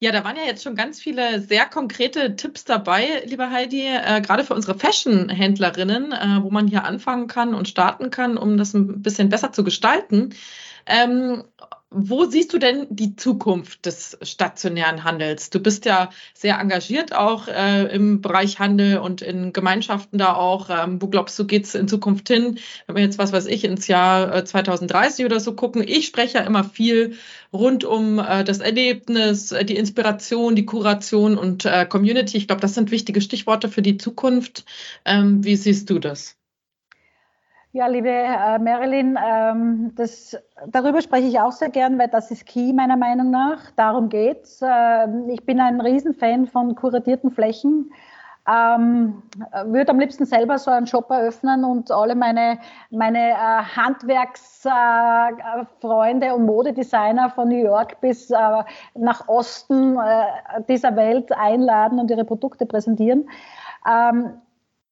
Ja, 0.00 0.10
da 0.10 0.24
waren 0.24 0.36
ja 0.36 0.42
jetzt 0.42 0.64
schon 0.64 0.74
ganz 0.74 1.00
viele 1.00 1.40
sehr 1.40 1.64
konkrete 1.64 2.34
Tipps 2.34 2.64
dabei, 2.64 3.22
liebe 3.24 3.50
Heidi, 3.50 3.86
äh, 3.86 4.20
gerade 4.20 4.42
für 4.42 4.54
unsere 4.54 4.76
Fashion-Händlerinnen, 4.76 6.10
äh, 6.10 6.42
wo 6.42 6.50
man 6.50 6.66
hier 6.66 6.82
anfangen 6.84 7.28
kann 7.28 7.54
und 7.54 7.68
starten 7.68 8.10
kann, 8.10 8.36
um 8.36 8.56
das 8.56 8.74
ein 8.74 9.00
bisschen 9.00 9.28
besser 9.28 9.52
zu 9.52 9.62
gestalten. 9.62 10.34
Ähm, 10.86 11.44
wo 11.94 12.24
siehst 12.24 12.52
du 12.52 12.58
denn 12.58 12.86
die 12.90 13.16
Zukunft 13.16 13.86
des 13.86 14.18
stationären 14.22 15.04
Handels? 15.04 15.50
Du 15.50 15.60
bist 15.60 15.84
ja 15.84 16.10
sehr 16.34 16.58
engagiert 16.58 17.14
auch 17.14 17.48
äh, 17.48 17.84
im 17.94 18.20
Bereich 18.20 18.58
Handel 18.58 18.98
und 18.98 19.22
in 19.22 19.52
Gemeinschaften 19.52 20.18
da 20.18 20.34
auch. 20.34 20.70
Ähm, 20.70 21.00
wo 21.00 21.08
glaubst 21.08 21.38
du, 21.38 21.46
geht 21.46 21.64
es 21.64 21.74
in 21.74 21.88
Zukunft 21.88 22.28
hin? 22.28 22.58
Wenn 22.86 22.96
wir 22.96 23.02
jetzt, 23.02 23.18
was 23.18 23.32
weiß 23.32 23.46
ich, 23.46 23.64
ins 23.64 23.88
Jahr 23.88 24.34
äh, 24.34 24.44
2030 24.44 25.24
oder 25.24 25.40
so 25.40 25.54
gucken. 25.54 25.84
Ich 25.86 26.06
spreche 26.06 26.38
ja 26.38 26.44
immer 26.44 26.64
viel 26.64 27.16
rund 27.52 27.84
um 27.84 28.18
äh, 28.18 28.44
das 28.44 28.58
Erlebnis, 28.58 29.52
äh, 29.52 29.64
die 29.64 29.76
Inspiration, 29.76 30.56
die 30.56 30.66
Kuration 30.66 31.38
und 31.38 31.64
äh, 31.64 31.86
Community. 31.86 32.36
Ich 32.36 32.46
glaube, 32.46 32.62
das 32.62 32.74
sind 32.74 32.90
wichtige 32.90 33.20
Stichworte 33.20 33.68
für 33.68 33.82
die 33.82 33.98
Zukunft. 33.98 34.64
Ähm, 35.04 35.44
wie 35.44 35.56
siehst 35.56 35.90
du 35.90 35.98
das? 35.98 36.36
Ja, 37.74 37.86
liebe 37.86 38.10
äh, 38.10 38.58
Marilyn, 38.58 39.18
ähm, 39.24 39.94
das, 39.94 40.36
darüber 40.66 41.00
spreche 41.00 41.26
ich 41.26 41.40
auch 41.40 41.52
sehr 41.52 41.70
gern, 41.70 41.98
weil 41.98 42.08
das 42.08 42.30
ist 42.30 42.44
key 42.44 42.70
meiner 42.74 42.98
Meinung 42.98 43.30
nach. 43.30 43.70
Darum 43.76 44.10
geht's. 44.10 44.60
Äh, 44.60 45.08
ich 45.30 45.46
bin 45.46 45.58
ein 45.58 45.80
Riesenfan 45.80 46.46
von 46.46 46.74
kuratierten 46.74 47.30
Flächen. 47.30 47.90
Ähm, 48.46 49.22
würde 49.64 49.90
am 49.90 50.00
liebsten 50.00 50.26
selber 50.26 50.58
so 50.58 50.70
einen 50.70 50.86
Shop 50.86 51.10
eröffnen 51.10 51.64
und 51.64 51.90
alle 51.90 52.14
meine, 52.14 52.58
meine 52.90 53.30
äh, 53.30 53.62
Handwerksfreunde 53.76 56.26
äh, 56.26 56.32
und 56.32 56.44
Modedesigner 56.44 57.30
von 57.30 57.48
New 57.48 57.62
York 57.62 58.02
bis 58.02 58.30
äh, 58.30 58.36
nach 58.96 59.28
Osten 59.28 59.96
äh, 59.96 60.26
dieser 60.68 60.94
Welt 60.96 61.32
einladen 61.32 61.98
und 61.98 62.10
ihre 62.10 62.26
Produkte 62.26 62.66
präsentieren. 62.66 63.30
Ähm, 63.90 64.42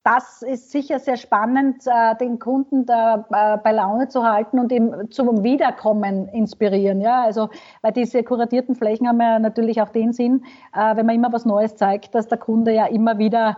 das 0.03 0.41
ist 0.41 0.71
sicher 0.71 0.99
sehr 0.99 1.19
spannend, 1.19 1.83
äh, 1.87 2.17
den 2.17 2.39
Kunden 2.39 2.87
da 2.87 3.27
äh, 3.31 3.59
bei 3.63 3.73
Laune 3.73 4.09
zu 4.09 4.25
halten 4.25 4.59
und 4.59 4.73
ihm 4.73 5.11
zum 5.11 5.43
Wiederkommen 5.43 6.27
inspirieren. 6.29 7.03
Ja, 7.03 7.23
also, 7.23 7.51
weil 7.83 7.93
diese 7.93 8.23
kuratierten 8.23 8.75
Flächen 8.75 9.07
haben 9.07 9.21
ja 9.21 9.39
natürlich 9.39 9.83
auch 9.83 9.91
den 9.91 10.15
Sinn, 10.15 10.43
äh, 10.75 10.97
wenn 10.97 11.05
man 11.05 11.17
immer 11.17 11.33
was 11.33 11.45
Neues 11.45 11.77
zeigt, 11.77 12.15
dass 12.15 12.29
der 12.29 12.39
Kunde 12.39 12.73
ja 12.73 12.87
immer 12.87 13.19
wieder 13.19 13.57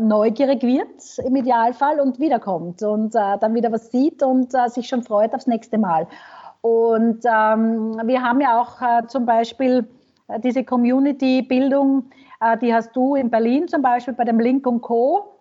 neugierig 0.00 0.62
wird 0.62 1.18
im 1.24 1.34
Idealfall 1.36 2.00
und 2.00 2.20
wiederkommt 2.20 2.82
und 2.82 3.14
dann 3.14 3.54
wieder 3.54 3.72
was 3.72 3.90
sieht 3.90 4.22
und 4.22 4.52
sich 4.66 4.88
schon 4.88 5.02
freut 5.02 5.34
aufs 5.34 5.46
nächste 5.46 5.78
Mal. 5.78 6.06
Und 6.60 7.24
ähm, 7.24 7.98
wir 8.04 8.22
haben 8.22 8.40
ja 8.42 8.60
auch 8.60 9.06
zum 9.06 9.24
Beispiel 9.24 9.88
diese 10.44 10.64
Community-Bildung, 10.64 12.10
die 12.60 12.74
hast 12.74 12.94
du 12.94 13.14
in 13.14 13.30
Berlin 13.30 13.68
zum 13.68 13.80
Beispiel 13.80 14.12
bei 14.12 14.24
dem 14.24 14.38
Link 14.38 14.66
Co 14.82 15.37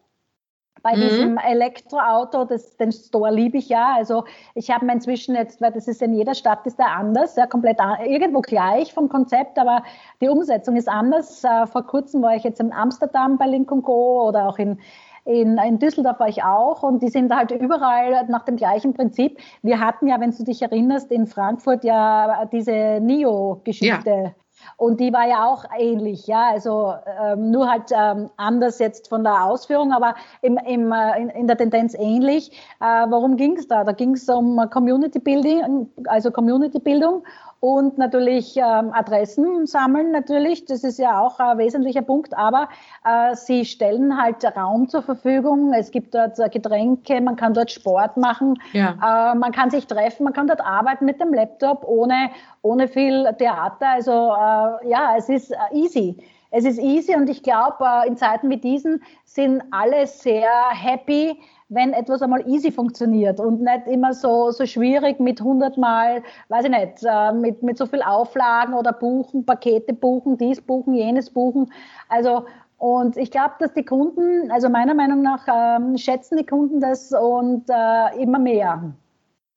bei 0.88 0.96
mhm. 0.96 1.02
diesem 1.02 1.38
Elektroauto, 1.38 2.46
das, 2.46 2.78
den 2.78 2.92
Store 2.92 3.32
liebe 3.32 3.58
ich 3.58 3.68
ja. 3.68 3.96
Also 3.96 4.24
ich 4.56 4.72
habe 4.72 4.86
mir 4.86 4.94
inzwischen 4.94 5.36
jetzt, 5.36 5.60
weil 5.62 5.72
das 5.74 5.88
ist 5.88 6.02
in 6.02 6.14
jeder 6.14 6.34
Stadt 6.34 6.66
ist 6.66 6.80
der 6.80 6.92
anders, 6.92 7.36
ja, 7.36 7.46
komplett 7.46 7.78
irgendwo 8.06 8.40
gleich 8.40 8.94
vom 8.94 9.10
Konzept, 9.10 9.60
aber 9.60 9.84
die 10.22 10.30
Umsetzung 10.30 10.78
ist 10.78 10.88
anders. 10.88 11.44
Äh, 11.44 11.68
vor 11.68 11.86
kurzem 11.86 12.22
war 12.22 12.36
ich 12.36 12.44
jetzt 12.44 12.62
in 12.62 12.72
Amsterdam 12.72 13.38
bei 13.38 13.48
Link 13.48 13.68
Go 13.68 14.28
oder 14.28 14.48
auch 14.48 14.60
in 14.60 14.80
in, 15.26 15.58
in 15.58 15.78
Düsseldorf 15.78 16.22
war 16.22 16.30
ich 16.30 16.42
auch 16.42 16.84
und 16.84 17.04
die 17.04 17.10
sind 17.10 17.36
halt 17.36 17.52
überall 17.52 18.26
nach 18.30 18.46
dem 18.46 18.56
gleichen 18.56 18.94
Prinzip. 18.94 19.38
Wir 19.62 19.82
hatten 19.82 20.08
ja, 20.08 20.22
wenn 20.22 20.32
du 20.32 20.42
dich 20.46 20.62
erinnerst, 20.62 21.12
in 21.12 21.28
Frankfurt 21.28 21.84
ja 21.84 22.46
diese 22.46 23.02
NIO-Geschichte. 23.02 24.10
Ja. 24.10 24.32
Und 24.76 25.00
die 25.00 25.14
war 25.14 25.28
ja 25.28 25.48
auch 25.48 25.66
ähnlich, 25.78 26.28
ja, 26.28 26.50
also 26.52 26.94
ähm, 27.22 27.52
nur 27.52 27.70
halt 27.70 27.92
ähm, 27.92 28.30
anders 28.38 28.80
jetzt 28.80 29.08
von 29.08 29.24
der 29.24 29.46
Ausführung, 29.46 29.94
aber 29.94 30.16
im, 30.42 30.58
im, 30.58 30.92
äh, 30.92 31.22
in, 31.22 31.30
in, 31.30 31.48
der 31.48 31.58
Tendenz 31.58 31.96
ähnlich. 31.96 32.52
Äh, 32.82 33.06
worum 33.10 33.38
ging 33.38 33.58
es 33.58 33.68
da? 33.68 33.84
Da 33.84 33.94
ging 33.94 34.14
es 34.14 34.28
um 34.28 34.70
Community 34.70 35.20
Building, 35.20 35.90
also 36.08 36.32
Community 36.32 36.80
Bildung 36.80 37.24
und 37.60 37.98
natürlich 37.98 38.56
ähm, 38.58 38.92
Adressen 38.94 39.66
sammeln 39.66 40.12
natürlich, 40.12 40.66
das 40.66 40.84
ist 40.84 41.00
ja 41.00 41.20
auch 41.20 41.40
ein 41.40 41.58
wesentlicher 41.58 42.02
Punkt, 42.02 42.38
aber 42.38 42.70
äh, 43.04 43.36
sie 43.36 43.66
stellen 43.66 44.22
halt 44.22 44.46
Raum 44.56 44.88
zur 44.90 45.02
Verfügung, 45.02 45.74
es 45.74 45.92
gibt 45.92 46.14
dort 46.14 46.38
Getränke, 46.52 47.20
man 47.22 47.36
kann 47.36 47.54
dort 47.54 47.72
Sport 47.72 48.18
machen, 48.18 48.60
ja. 48.74 49.32
äh, 49.32 49.36
man 49.36 49.52
kann 49.52 49.70
sich 49.70 49.88
treffen, 49.88 50.24
man 50.24 50.34
kann 50.34 50.48
dort 50.48 50.62
arbeiten 50.62 51.06
mit 51.06 51.20
dem 51.20 51.34
Laptop 51.34 51.84
ohne, 51.88 52.30
ohne 52.62 52.88
viel 52.88 53.28
Theater, 53.38 53.88
also 53.90 54.12
äh, 54.12 54.90
ja, 54.90 55.16
es 55.18 55.30
ist 55.30 55.52
äh, 55.52 55.56
easy. 55.74 56.18
Es 56.50 56.64
ist 56.64 56.80
easy 56.80 57.14
und 57.14 57.30
ich 57.30 57.44
glaube, 57.44 57.84
äh, 57.84 58.08
in 58.08 58.16
Zeiten 58.16 58.50
wie 58.50 58.58
diesen 58.58 59.04
sind 59.26 59.64
alle 59.72 60.08
sehr 60.08 60.50
happy, 60.72 61.38
wenn 61.70 61.94
etwas 61.94 62.22
einmal 62.22 62.48
easy 62.48 62.72
funktioniert 62.72 63.40
und 63.40 63.62
nicht 63.62 63.88
immer 63.88 64.14
so, 64.14 64.52
so 64.52 64.66
schwierig 64.66 65.20
mit 65.20 65.42
hundertmal, 65.42 66.24
weiß 66.50 66.66
ich 66.66 66.72
nicht, 66.72 67.04
äh, 67.04 67.34
mit, 67.34 67.62
mit 67.62 67.78
so 67.78 67.86
viel 67.86 68.02
Auflagen 68.02 68.74
oder 68.74 68.94
buchen, 68.94 69.46
Pakete 69.46 69.94
buchen, 69.94 70.38
dies 70.38 70.62
buchen, 70.62 70.94
jenes 70.94 71.30
buchen. 71.30 71.72
Also, 72.08 72.46
und 72.78 73.18
ich 73.18 73.32
glaube, 73.32 73.56
dass 73.60 73.74
die 73.74 73.84
Kunden, 73.84 74.52
also 74.52 74.70
meiner 74.70 74.94
Meinung 74.94 75.22
nach, 75.22 75.48
ähm, 75.48 75.98
schätzen 75.98 76.38
die 76.38 76.46
Kunden 76.46 76.80
das 76.80 77.12
und 77.12 77.66
äh, 77.70 78.22
immer 78.22 78.40
mehr. 78.40 78.94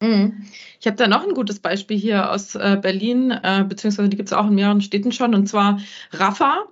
Mhm. 0.03 0.42
Ich 0.81 0.87
habe 0.87 0.96
da 0.96 1.07
noch 1.07 1.27
ein 1.27 1.35
gutes 1.35 1.61
Beispiel 1.61 1.99
hier 1.99 2.33
aus 2.33 2.55
äh, 2.55 2.79
Berlin, 2.81 3.31
äh, 3.31 3.64
beziehungsweise 3.68 4.09
die 4.09 4.16
gibt 4.16 4.31
es 4.31 4.33
auch 4.33 4.46
in 4.46 4.55
mehreren 4.55 4.81
Städten 4.81 5.12
schon, 5.12 5.35
und 5.35 5.46
zwar 5.46 5.79
Rafa. 6.12 6.64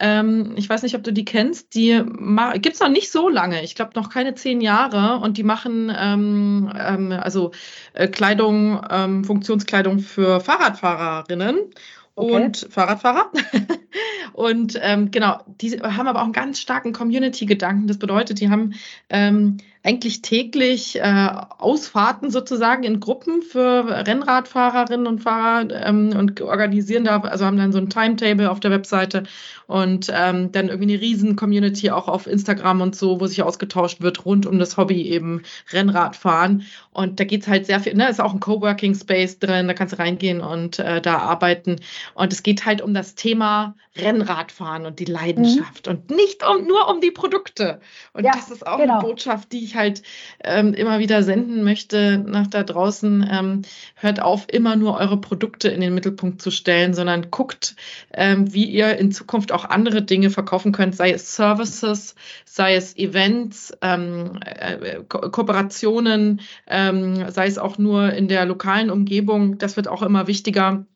Ähm, 0.00 0.54
ich 0.56 0.68
weiß 0.68 0.82
nicht, 0.82 0.96
ob 0.96 1.04
du 1.04 1.12
die 1.12 1.26
kennst. 1.26 1.74
Die 1.74 2.02
gibt 2.54 2.74
es 2.74 2.80
noch 2.80 2.88
nicht 2.88 3.12
so 3.12 3.28
lange. 3.28 3.62
Ich 3.62 3.74
glaube 3.74 3.92
noch 3.94 4.08
keine 4.08 4.34
zehn 4.34 4.62
Jahre. 4.62 5.20
Und 5.22 5.36
die 5.36 5.42
machen 5.42 5.92
ähm, 5.96 6.72
ähm, 6.74 7.12
also 7.12 7.52
äh, 7.92 8.08
Kleidung, 8.08 8.80
ähm, 8.90 9.24
Funktionskleidung 9.24 9.98
für 9.98 10.40
Fahrradfahrerinnen. 10.40 11.58
Okay. 12.16 12.34
und 12.34 12.66
Fahrradfahrer. 12.70 13.30
und 14.32 14.78
ähm, 14.82 15.10
genau, 15.10 15.38
die 15.60 15.70
haben 15.78 16.06
aber 16.08 16.20
auch 16.20 16.24
einen 16.24 16.32
ganz 16.32 16.60
starken 16.60 16.92
Community-Gedanken. 16.92 17.86
Das 17.86 17.98
bedeutet, 17.98 18.40
die 18.40 18.50
haben 18.50 18.74
ähm, 19.08 19.58
eigentlich 19.82 20.20
täglich 20.20 21.00
äh, 21.00 21.30
Ausfahrten 21.58 22.30
sozusagen 22.30 22.84
in 22.84 23.00
Gruppen 23.00 23.40
für 23.40 24.06
Rennradfahrerinnen 24.06 25.06
und 25.06 25.22
Fahrer 25.22 25.68
ähm, 25.70 26.14
und 26.16 26.40
organisieren 26.42 27.04
da, 27.04 27.20
also 27.20 27.46
haben 27.46 27.56
dann 27.56 27.72
so 27.72 27.78
ein 27.78 27.88
Timetable 27.88 28.50
auf 28.50 28.60
der 28.60 28.72
Webseite 28.72 29.22
und 29.66 30.12
ähm, 30.12 30.52
dann 30.52 30.68
irgendwie 30.68 30.92
eine 30.92 31.00
riesen 31.00 31.34
Community 31.34 31.90
auch 31.90 32.08
auf 32.08 32.26
Instagram 32.26 32.82
und 32.82 32.94
so, 32.94 33.20
wo 33.20 33.26
sich 33.26 33.42
ausgetauscht 33.42 34.02
wird 34.02 34.26
rund 34.26 34.44
um 34.44 34.58
das 34.58 34.76
Hobby 34.76 35.02
eben 35.02 35.42
Rennradfahren. 35.72 36.66
Und 36.92 37.18
da 37.18 37.24
geht's 37.24 37.48
halt 37.48 37.64
sehr 37.66 37.80
viel, 37.80 37.94
ne, 37.94 38.10
ist 38.10 38.20
auch 38.20 38.34
ein 38.34 38.40
Coworking 38.40 38.94
Space 38.94 39.38
drin, 39.38 39.68
da 39.68 39.74
kannst 39.74 39.94
du 39.94 39.98
reingehen 39.98 40.40
und 40.40 40.78
äh, 40.78 41.00
da 41.00 41.18
arbeiten. 41.18 41.76
Und 42.14 42.32
es 42.32 42.42
geht 42.42 42.66
halt 42.66 42.82
um 42.82 42.92
das 42.92 43.14
Thema 43.14 43.76
Rennradfahren 43.96 44.86
und 44.86 44.98
die 44.98 45.04
Leidenschaft 45.04 45.86
mhm. 45.86 45.92
und 45.92 46.10
nicht 46.10 46.46
um, 46.46 46.66
nur 46.66 46.88
um 46.88 47.00
die 47.00 47.10
Produkte. 47.10 47.80
Und 48.12 48.24
ja, 48.24 48.32
das 48.32 48.50
ist 48.50 48.66
auch 48.66 48.78
genau. 48.78 48.98
eine 48.98 49.02
Botschaft, 49.02 49.52
die 49.52 49.64
ich 49.64 49.69
halt 49.74 50.02
ähm, 50.44 50.74
immer 50.74 50.98
wieder 50.98 51.22
senden 51.22 51.62
möchte 51.62 52.18
nach 52.18 52.46
da 52.46 52.62
draußen. 52.62 53.28
Ähm, 53.30 53.62
hört 53.94 54.20
auf, 54.20 54.46
immer 54.50 54.76
nur 54.76 54.98
eure 54.98 55.20
Produkte 55.20 55.68
in 55.68 55.80
den 55.80 55.94
Mittelpunkt 55.94 56.42
zu 56.42 56.50
stellen, 56.50 56.94
sondern 56.94 57.30
guckt, 57.30 57.76
ähm, 58.12 58.52
wie 58.52 58.64
ihr 58.64 58.96
in 58.98 59.12
Zukunft 59.12 59.52
auch 59.52 59.64
andere 59.64 60.02
Dinge 60.02 60.30
verkaufen 60.30 60.72
könnt, 60.72 60.96
sei 60.96 61.12
es 61.12 61.34
Services, 61.34 62.14
sei 62.44 62.74
es 62.74 62.96
Events, 62.96 63.72
ähm, 63.82 64.40
äh, 64.44 65.00
Ko 65.08 65.30
Kooperationen, 65.30 66.40
ähm, 66.66 67.30
sei 67.30 67.46
es 67.46 67.58
auch 67.58 67.78
nur 67.78 68.12
in 68.12 68.28
der 68.28 68.44
lokalen 68.46 68.90
Umgebung. 68.90 69.58
Das 69.58 69.76
wird 69.76 69.88
auch 69.88 70.02
immer 70.02 70.26
wichtiger 70.26 70.86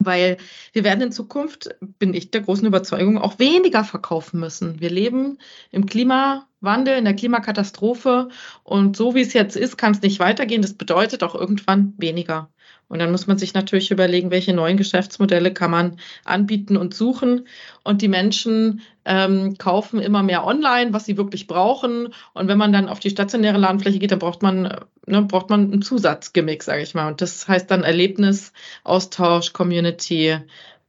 weil 0.00 0.38
wir 0.72 0.82
werden 0.82 1.02
in 1.02 1.12
Zukunft, 1.12 1.76
bin 1.80 2.14
ich 2.14 2.30
der 2.30 2.40
großen 2.40 2.66
Überzeugung, 2.66 3.18
auch 3.18 3.38
weniger 3.38 3.84
verkaufen 3.84 4.40
müssen. 4.40 4.80
Wir 4.80 4.90
leben 4.90 5.38
im 5.70 5.86
Klimawandel, 5.86 6.96
in 6.96 7.04
der 7.04 7.14
Klimakatastrophe 7.14 8.28
und 8.64 8.96
so 8.96 9.14
wie 9.14 9.20
es 9.20 9.34
jetzt 9.34 9.56
ist, 9.56 9.76
kann 9.76 9.92
es 9.92 10.02
nicht 10.02 10.18
weitergehen. 10.18 10.62
Das 10.62 10.74
bedeutet 10.74 11.22
auch 11.22 11.34
irgendwann 11.34 11.94
weniger. 11.98 12.48
Und 12.90 12.98
dann 12.98 13.12
muss 13.12 13.28
man 13.28 13.38
sich 13.38 13.54
natürlich 13.54 13.92
überlegen, 13.92 14.32
welche 14.32 14.52
neuen 14.52 14.76
Geschäftsmodelle 14.76 15.54
kann 15.54 15.70
man 15.70 15.96
anbieten 16.24 16.76
und 16.76 16.92
suchen. 16.92 17.46
Und 17.84 18.02
die 18.02 18.08
Menschen 18.08 18.80
ähm, 19.04 19.56
kaufen 19.58 20.00
immer 20.00 20.24
mehr 20.24 20.44
online, 20.44 20.92
was 20.92 21.04
sie 21.04 21.16
wirklich 21.16 21.46
brauchen. 21.46 22.12
Und 22.34 22.48
wenn 22.48 22.58
man 22.58 22.72
dann 22.72 22.88
auf 22.88 22.98
die 22.98 23.10
stationäre 23.10 23.58
Ladenfläche 23.58 24.00
geht, 24.00 24.10
dann 24.10 24.18
braucht 24.18 24.42
man, 24.42 24.80
ne, 25.06 25.22
braucht 25.22 25.50
man 25.50 25.72
einen 25.72 25.82
Zusatzgimmick, 25.82 26.64
sage 26.64 26.82
ich 26.82 26.92
mal. 26.94 27.06
Und 27.06 27.20
das 27.20 27.46
heißt 27.46 27.70
dann 27.70 27.84
Erlebnis, 27.84 28.52
Austausch, 28.82 29.52
Community. 29.52 30.38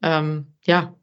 Ähm, 0.01 0.47
ja, 0.65 0.95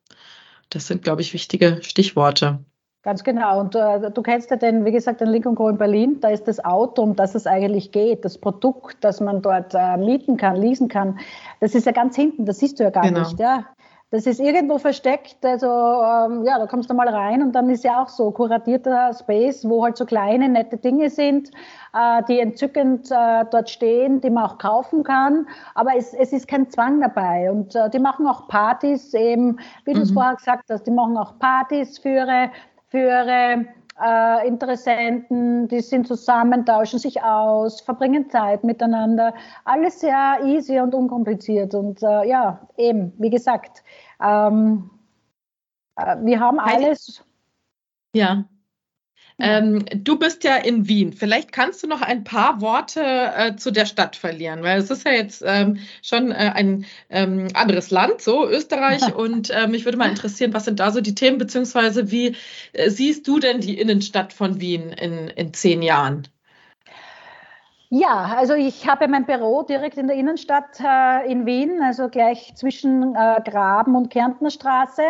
das 0.68 0.88
sind, 0.88 1.04
glaube 1.04 1.22
ich, 1.22 1.32
wichtige 1.32 1.78
Stichworte. 1.82 2.64
Ganz 3.02 3.22
genau. 3.22 3.60
Und 3.60 3.74
äh, 3.76 4.10
du 4.10 4.22
kennst 4.22 4.50
ja 4.50 4.56
den, 4.56 4.84
wie 4.84 4.90
gesagt, 4.90 5.20
den 5.20 5.28
Link 5.28 5.44
Co. 5.44 5.68
in 5.68 5.78
Berlin. 5.78 6.18
Da 6.20 6.30
ist 6.30 6.48
das 6.48 6.64
Auto, 6.64 7.02
um 7.02 7.14
das 7.14 7.34
es 7.34 7.46
eigentlich 7.46 7.92
geht, 7.92 8.24
das 8.24 8.38
Produkt, 8.38 8.96
das 9.02 9.20
man 9.20 9.40
dort 9.40 9.72
äh, 9.74 9.96
mieten 9.96 10.36
kann, 10.36 10.56
leasen 10.56 10.88
kann. 10.88 11.18
Das 11.60 11.74
ist 11.74 11.86
ja 11.86 11.92
ganz 11.92 12.16
hinten, 12.16 12.44
das 12.44 12.58
siehst 12.58 12.80
du 12.80 12.84
ja 12.84 12.90
gar 12.90 13.04
genau. 13.04 13.20
nicht. 13.20 13.38
Ja. 13.38 13.64
Das 14.10 14.26
ist 14.26 14.40
irgendwo 14.40 14.78
versteckt, 14.78 15.44
also 15.44 15.66
ähm, 15.66 16.42
ja, 16.42 16.58
da 16.58 16.66
kommst 16.66 16.88
du 16.88 16.94
mal 16.94 17.08
rein 17.08 17.42
und 17.42 17.52
dann 17.52 17.68
ist 17.68 17.84
ja 17.84 18.02
auch 18.02 18.08
so 18.08 18.30
kuratierter 18.30 19.12
Space, 19.12 19.68
wo 19.68 19.84
halt 19.84 19.98
so 19.98 20.06
kleine, 20.06 20.48
nette 20.48 20.78
Dinge 20.78 21.10
sind, 21.10 21.50
äh, 21.92 22.22
die 22.26 22.40
entzückend 22.40 23.10
äh, 23.10 23.44
dort 23.50 23.68
stehen, 23.68 24.22
die 24.22 24.30
man 24.30 24.44
auch 24.44 24.56
kaufen 24.56 25.02
kann. 25.02 25.46
Aber 25.74 25.90
es, 25.94 26.14
es 26.14 26.32
ist 26.32 26.48
kein 26.48 26.70
Zwang 26.70 27.02
dabei. 27.02 27.50
Und 27.50 27.74
äh, 27.74 27.90
die 27.90 27.98
machen 27.98 28.26
auch 28.26 28.48
Partys, 28.48 29.12
eben, 29.12 29.58
wie 29.84 29.92
du 29.92 30.00
es 30.00 30.08
mhm. 30.08 30.14
vorher 30.14 30.36
gesagt 30.36 30.70
hast, 30.70 30.86
die 30.86 30.90
machen 30.90 31.18
auch 31.18 31.38
Partys 31.38 31.98
für 31.98 32.08
ihre 32.08 32.50
für 32.88 32.98
ihre 32.98 33.66
äh, 34.00 34.46
Interessenten, 34.46 35.68
die 35.68 35.80
sind 35.80 36.06
zusammen, 36.06 36.64
tauschen 36.64 36.98
sich 36.98 37.22
aus, 37.22 37.80
verbringen 37.80 38.30
Zeit 38.30 38.64
miteinander. 38.64 39.34
Alles 39.64 40.00
sehr 40.00 40.40
easy 40.44 40.78
und 40.80 40.94
unkompliziert. 40.94 41.74
Und 41.74 42.02
äh, 42.02 42.28
ja, 42.28 42.68
eben, 42.76 43.12
wie 43.18 43.30
gesagt, 43.30 43.82
ähm, 44.22 44.90
äh, 45.96 46.16
wir 46.22 46.40
haben 46.40 46.58
alles. 46.60 47.24
Ja. 48.14 48.44
Ähm, 49.40 49.84
du 49.94 50.18
bist 50.18 50.42
ja 50.42 50.56
in 50.56 50.88
Wien. 50.88 51.12
Vielleicht 51.12 51.52
kannst 51.52 51.82
du 51.82 51.86
noch 51.86 52.02
ein 52.02 52.24
paar 52.24 52.60
Worte 52.60 53.02
äh, 53.02 53.56
zu 53.56 53.70
der 53.70 53.86
Stadt 53.86 54.16
verlieren, 54.16 54.64
weil 54.64 54.80
es 54.80 54.90
ist 54.90 55.06
ja 55.06 55.12
jetzt 55.12 55.44
ähm, 55.46 55.78
schon 56.02 56.32
äh, 56.32 56.52
ein 56.54 56.86
ähm, 57.08 57.46
anderes 57.54 57.90
Land, 57.90 58.20
so 58.20 58.48
Österreich. 58.48 59.14
und 59.16 59.50
äh, 59.50 59.68
mich 59.68 59.84
würde 59.84 59.96
mal 59.96 60.08
interessieren, 60.08 60.54
was 60.54 60.64
sind 60.64 60.80
da 60.80 60.90
so 60.90 61.00
die 61.00 61.14
Themen, 61.14 61.38
beziehungsweise 61.38 62.10
wie 62.10 62.34
äh, 62.72 62.90
siehst 62.90 63.28
du 63.28 63.38
denn 63.38 63.60
die 63.60 63.78
Innenstadt 63.78 64.32
von 64.32 64.60
Wien 64.60 64.90
in, 64.90 65.28
in 65.28 65.54
zehn 65.54 65.82
Jahren? 65.82 66.26
Ja, 67.90 68.34
also 68.36 68.54
ich 68.54 68.86
habe 68.86 69.08
mein 69.08 69.24
Büro 69.24 69.62
direkt 69.62 69.96
in 69.96 70.08
der 70.08 70.16
Innenstadt 70.16 70.78
äh, 70.80 71.30
in 71.30 71.46
Wien, 71.46 71.80
also 71.80 72.08
gleich 72.08 72.52
zwischen 72.54 73.14
äh, 73.14 73.40
Graben 73.48 73.94
und 73.94 74.10
Kärntner 74.10 74.50
Straße 74.50 75.02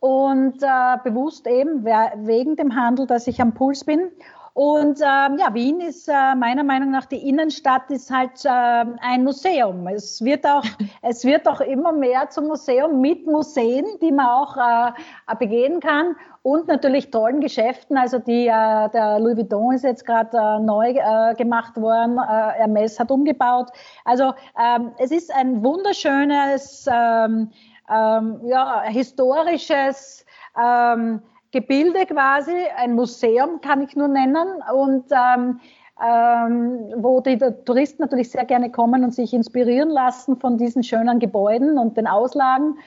und 0.00 0.62
äh, 0.62 0.96
bewusst 1.02 1.46
eben 1.46 1.84
wegen 1.84 2.56
dem 2.56 2.74
Handel, 2.74 3.06
dass 3.06 3.26
ich 3.26 3.40
am 3.40 3.54
Puls 3.54 3.84
bin. 3.84 4.10
Und 4.58 5.00
ähm, 5.00 5.38
ja, 5.38 5.54
Wien 5.54 5.80
ist 5.80 6.08
äh, 6.08 6.34
meiner 6.34 6.64
Meinung 6.64 6.90
nach 6.90 7.06
die 7.06 7.28
Innenstadt 7.28 7.88
ist 7.92 8.10
halt 8.10 8.44
äh, 8.44 8.48
ein 8.48 9.22
Museum. 9.22 9.86
Es 9.86 10.24
wird 10.24 10.44
auch 10.44 10.64
es 11.02 11.24
wird 11.24 11.46
auch 11.46 11.60
immer 11.60 11.92
mehr 11.92 12.28
zum 12.30 12.48
Museum 12.48 13.00
mit 13.00 13.24
Museen, 13.24 13.86
die 14.02 14.10
man 14.10 14.26
auch 14.26 14.56
äh, 14.56 15.36
begehen 15.38 15.78
kann 15.78 16.16
und 16.42 16.66
natürlich 16.66 17.12
tollen 17.12 17.40
Geschäften. 17.40 17.96
Also 17.96 18.18
die 18.18 18.48
äh, 18.48 18.88
der 18.90 19.20
Louis 19.20 19.36
Vuitton 19.36 19.74
ist 19.74 19.84
jetzt 19.84 20.04
gerade 20.04 20.36
äh, 20.36 20.58
neu 20.58 20.90
äh, 20.90 21.34
gemacht 21.36 21.80
worden. 21.80 22.18
Äh, 22.18 22.58
Hermes 22.58 22.98
hat 22.98 23.12
umgebaut. 23.12 23.70
Also 24.04 24.34
ähm, 24.60 24.90
es 24.98 25.12
ist 25.12 25.32
ein 25.32 25.62
wunderschönes 25.62 26.84
ähm, 26.92 27.52
ähm, 27.90 28.40
ja, 28.44 28.82
historisches, 28.82 30.24
ähm, 30.60 31.22
Gebilde 31.50 32.04
quasi, 32.06 32.54
ein 32.76 32.94
Museum 32.94 33.60
kann 33.62 33.82
ich 33.82 33.96
nur 33.96 34.08
nennen 34.08 34.62
und 34.72 35.06
ähm, 35.10 35.60
ähm, 36.00 36.92
wo 36.96 37.20
die 37.20 37.38
Touristen 37.64 38.02
natürlich 38.02 38.30
sehr 38.30 38.44
gerne 38.44 38.70
kommen 38.70 39.02
und 39.02 39.14
sich 39.14 39.32
inspirieren 39.32 39.88
lassen 39.88 40.38
von 40.38 40.58
diesen 40.58 40.82
schönen 40.82 41.18
Gebäuden 41.18 41.78
und 41.78 41.96
den 41.96 42.06
Auslagen. 42.06 42.78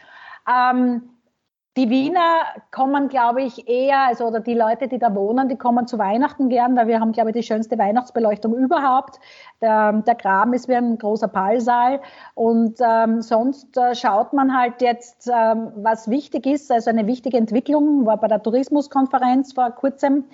Ähm, 0.47 1.09
die 1.77 1.89
Wiener 1.89 2.41
kommen, 2.71 3.07
glaube 3.07 3.43
ich, 3.43 3.69
eher, 3.69 4.01
also 4.07 4.25
oder 4.25 4.41
die 4.41 4.53
Leute, 4.53 4.89
die 4.89 4.99
da 4.99 5.15
wohnen, 5.15 5.47
die 5.47 5.55
kommen 5.55 5.88
zu 5.88 5.97
Weihnachten 5.97 6.49
gern, 6.49 6.75
weil 6.75 6.88
wir 6.88 6.99
haben, 6.99 7.13
glaube 7.13 7.29
ich, 7.29 7.36
die 7.36 7.43
schönste 7.43 7.77
Weihnachtsbeleuchtung 7.77 8.53
überhaupt. 8.55 9.19
Der, 9.62 9.93
der 9.93 10.15
Graben 10.15 10.53
ist 10.53 10.67
wie 10.67 10.75
ein 10.75 10.97
großer 10.97 11.29
Ballsaal 11.29 12.01
und 12.36 12.79
ähm, 12.81 13.21
sonst 13.21 13.77
äh, 13.77 13.95
schaut 13.95 14.34
man 14.34 14.57
halt 14.57 14.81
jetzt, 14.81 15.29
ähm, 15.34 15.71
was 15.77 16.10
wichtig 16.10 16.45
ist, 16.45 16.71
also 16.71 16.89
eine 16.89 17.07
wichtige 17.07 17.38
Entwicklung 17.38 18.05
war 18.05 18.17
bei 18.17 18.27
der 18.27 18.43
Tourismuskonferenz 18.43 19.53
vor 19.53 19.71
kurzem. 19.71 20.25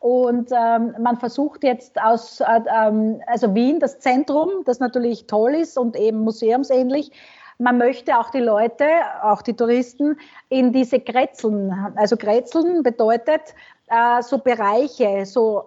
Und 0.00 0.50
ähm, 0.52 0.94
man 1.00 1.16
versucht 1.18 1.64
jetzt 1.64 2.00
aus, 2.00 2.40
äh, 2.40 2.60
ähm, 2.74 3.20
also 3.26 3.54
Wien, 3.54 3.80
das 3.80 3.98
Zentrum, 3.98 4.50
das 4.64 4.78
natürlich 4.78 5.26
toll 5.26 5.54
ist 5.54 5.76
und 5.78 5.96
eben 5.96 6.20
museumsähnlich, 6.20 7.12
man 7.58 7.78
möchte 7.78 8.18
auch 8.18 8.30
die 8.30 8.40
Leute, 8.40 8.86
auch 9.22 9.42
die 9.42 9.54
Touristen, 9.54 10.18
in 10.48 10.72
diese 10.72 11.00
Grätzeln, 11.00 11.72
also 11.96 12.16
Grätzeln 12.16 12.82
bedeutet 12.82 13.54
äh, 13.88 14.22
so 14.22 14.38
Bereiche, 14.38 15.24
so 15.26 15.66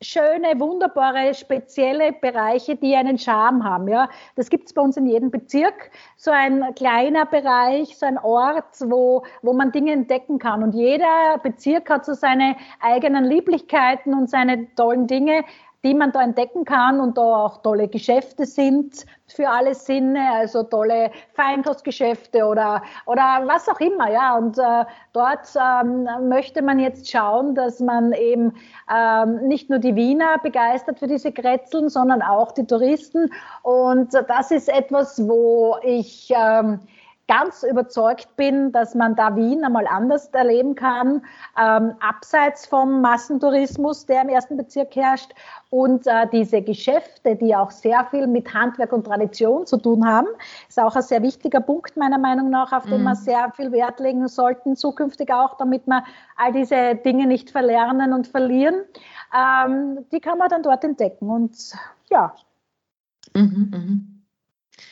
schöne, 0.00 0.58
wunderbare, 0.58 1.34
spezielle 1.34 2.12
Bereiche, 2.12 2.76
die 2.76 2.94
einen 2.94 3.18
Charme 3.18 3.64
haben. 3.64 3.88
Ja, 3.88 4.08
das 4.36 4.48
gibt 4.48 4.68
es 4.68 4.72
bei 4.72 4.80
uns 4.80 4.96
in 4.96 5.06
jedem 5.06 5.30
Bezirk. 5.30 5.90
So 6.16 6.30
ein 6.30 6.74
kleiner 6.74 7.26
Bereich, 7.26 7.96
so 7.98 8.06
ein 8.06 8.18
Ort, 8.18 8.80
wo, 8.80 9.24
wo 9.42 9.52
man 9.52 9.72
Dinge 9.72 9.92
entdecken 9.92 10.38
kann. 10.38 10.62
Und 10.62 10.74
jeder 10.74 11.38
Bezirk 11.42 11.90
hat 11.90 12.04
so 12.04 12.14
seine 12.14 12.56
eigenen 12.80 13.24
Lieblichkeiten 13.24 14.14
und 14.14 14.30
seine 14.30 14.72
tollen 14.74 15.06
Dinge, 15.06 15.44
die 15.84 15.94
man 15.94 16.10
da 16.10 16.22
entdecken 16.22 16.64
kann 16.64 16.98
und 17.00 17.16
da 17.16 17.22
auch 17.22 17.62
tolle 17.62 17.86
Geschäfte 17.86 18.46
sind 18.46 19.06
für 19.26 19.48
alle 19.48 19.74
Sinne, 19.74 20.32
also 20.32 20.64
tolle 20.64 21.12
Feinkostgeschäfte 21.34 22.44
oder, 22.44 22.82
oder 23.06 23.42
was 23.44 23.68
auch 23.68 23.78
immer, 23.78 24.10
ja. 24.10 24.36
Und 24.36 24.58
äh, 24.58 24.84
dort 25.12 25.46
ähm, 25.56 26.08
möchte 26.28 26.62
man 26.62 26.80
jetzt 26.80 27.08
schauen, 27.08 27.54
dass 27.54 27.78
man 27.78 28.12
eben 28.12 28.54
ähm, 28.92 29.46
nicht 29.46 29.70
nur 29.70 29.78
die 29.78 29.94
Wiener 29.94 30.38
begeistert 30.42 30.98
für 30.98 31.06
diese 31.06 31.30
Grätzeln, 31.30 31.88
sondern 31.88 32.22
auch 32.22 32.50
die 32.52 32.66
Touristen. 32.66 33.30
Und 33.62 34.14
das 34.14 34.50
ist 34.50 34.68
etwas, 34.68 35.28
wo 35.28 35.76
ich 35.82 36.32
ähm, 36.34 36.80
ganz 37.28 37.62
überzeugt 37.62 38.34
bin, 38.36 38.72
dass 38.72 38.94
man 38.94 39.14
da 39.14 39.36
Wien 39.36 39.62
einmal 39.62 39.86
anders 39.86 40.28
erleben 40.28 40.74
kann, 40.74 41.22
ähm, 41.60 41.92
abseits 42.00 42.66
vom 42.66 43.02
Massentourismus, 43.02 44.06
der 44.06 44.22
im 44.22 44.30
ersten 44.30 44.56
Bezirk 44.56 44.96
herrscht 44.96 45.32
und 45.70 46.06
äh, 46.06 46.26
diese 46.32 46.62
Geschäfte, 46.62 47.36
die 47.36 47.54
auch 47.54 47.70
sehr 47.70 48.06
viel 48.06 48.26
mit 48.26 48.52
Handwerk 48.52 48.92
und 48.92 49.04
Tradition 49.04 49.66
zu 49.66 49.76
tun 49.76 50.06
haben, 50.06 50.28
ist 50.68 50.80
auch 50.80 50.96
ein 50.96 51.02
sehr 51.02 51.22
wichtiger 51.22 51.60
Punkt 51.60 51.96
meiner 51.98 52.18
Meinung 52.18 52.48
nach, 52.48 52.72
auf 52.72 52.84
den 52.84 53.02
mhm. 53.02 53.04
wir 53.04 53.14
sehr 53.14 53.52
viel 53.54 53.70
Wert 53.72 54.00
legen 54.00 54.26
sollten, 54.26 54.74
zukünftig 54.74 55.30
auch, 55.30 55.58
damit 55.58 55.86
wir 55.86 56.04
all 56.36 56.52
diese 56.52 56.94
Dinge 56.94 57.26
nicht 57.26 57.50
verlernen 57.50 58.14
und 58.14 58.26
verlieren. 58.26 58.76
Ähm, 59.36 60.06
die 60.10 60.20
kann 60.20 60.38
man 60.38 60.48
dann 60.48 60.62
dort 60.62 60.82
entdecken 60.82 61.28
und 61.28 61.54
ja. 62.10 62.34
Mhm, 63.34 63.70
mh. 63.70 64.17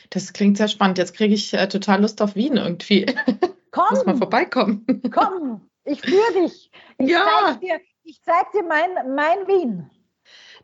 Das 0.09 0.33
klingt 0.33 0.57
sehr 0.57 0.67
spannend. 0.67 0.97
Jetzt 0.97 1.15
kriege 1.15 1.33
ich 1.33 1.53
äh, 1.53 1.67
total 1.67 2.01
Lust 2.01 2.21
auf 2.21 2.35
Wien 2.35 2.57
irgendwie. 2.57 3.05
Komm! 3.71 3.85
Muss 3.91 4.05
mal 4.05 4.17
vorbeikommen. 4.17 4.85
Komm, 5.11 5.61
ich 5.83 6.01
führe 6.01 6.33
dich. 6.41 6.71
Ich 6.97 7.09
ja. 7.09 7.25
zeig 7.45 7.61
dir, 7.61 7.79
ich 8.03 8.21
zeig 8.23 8.51
dir 8.51 8.63
mein, 8.63 9.15
mein 9.15 9.47
Wien. 9.47 9.89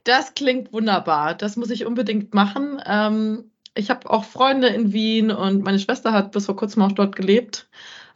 Das 0.03 0.33
klingt 0.33 0.73
wunderbar. 0.73 1.35
Das 1.35 1.55
muss 1.55 1.69
ich 1.69 1.85
unbedingt 1.85 2.33
machen. 2.33 2.81
Ähm, 2.85 3.51
ich 3.75 3.89
habe 3.89 4.09
auch 4.09 4.23
Freunde 4.23 4.67
in 4.67 4.93
Wien 4.93 5.31
und 5.31 5.63
meine 5.63 5.79
Schwester 5.79 6.11
hat 6.13 6.31
bis 6.31 6.45
vor 6.45 6.55
kurzem 6.55 6.81
auch 6.83 6.91
dort 6.91 7.15
gelebt. 7.15 7.69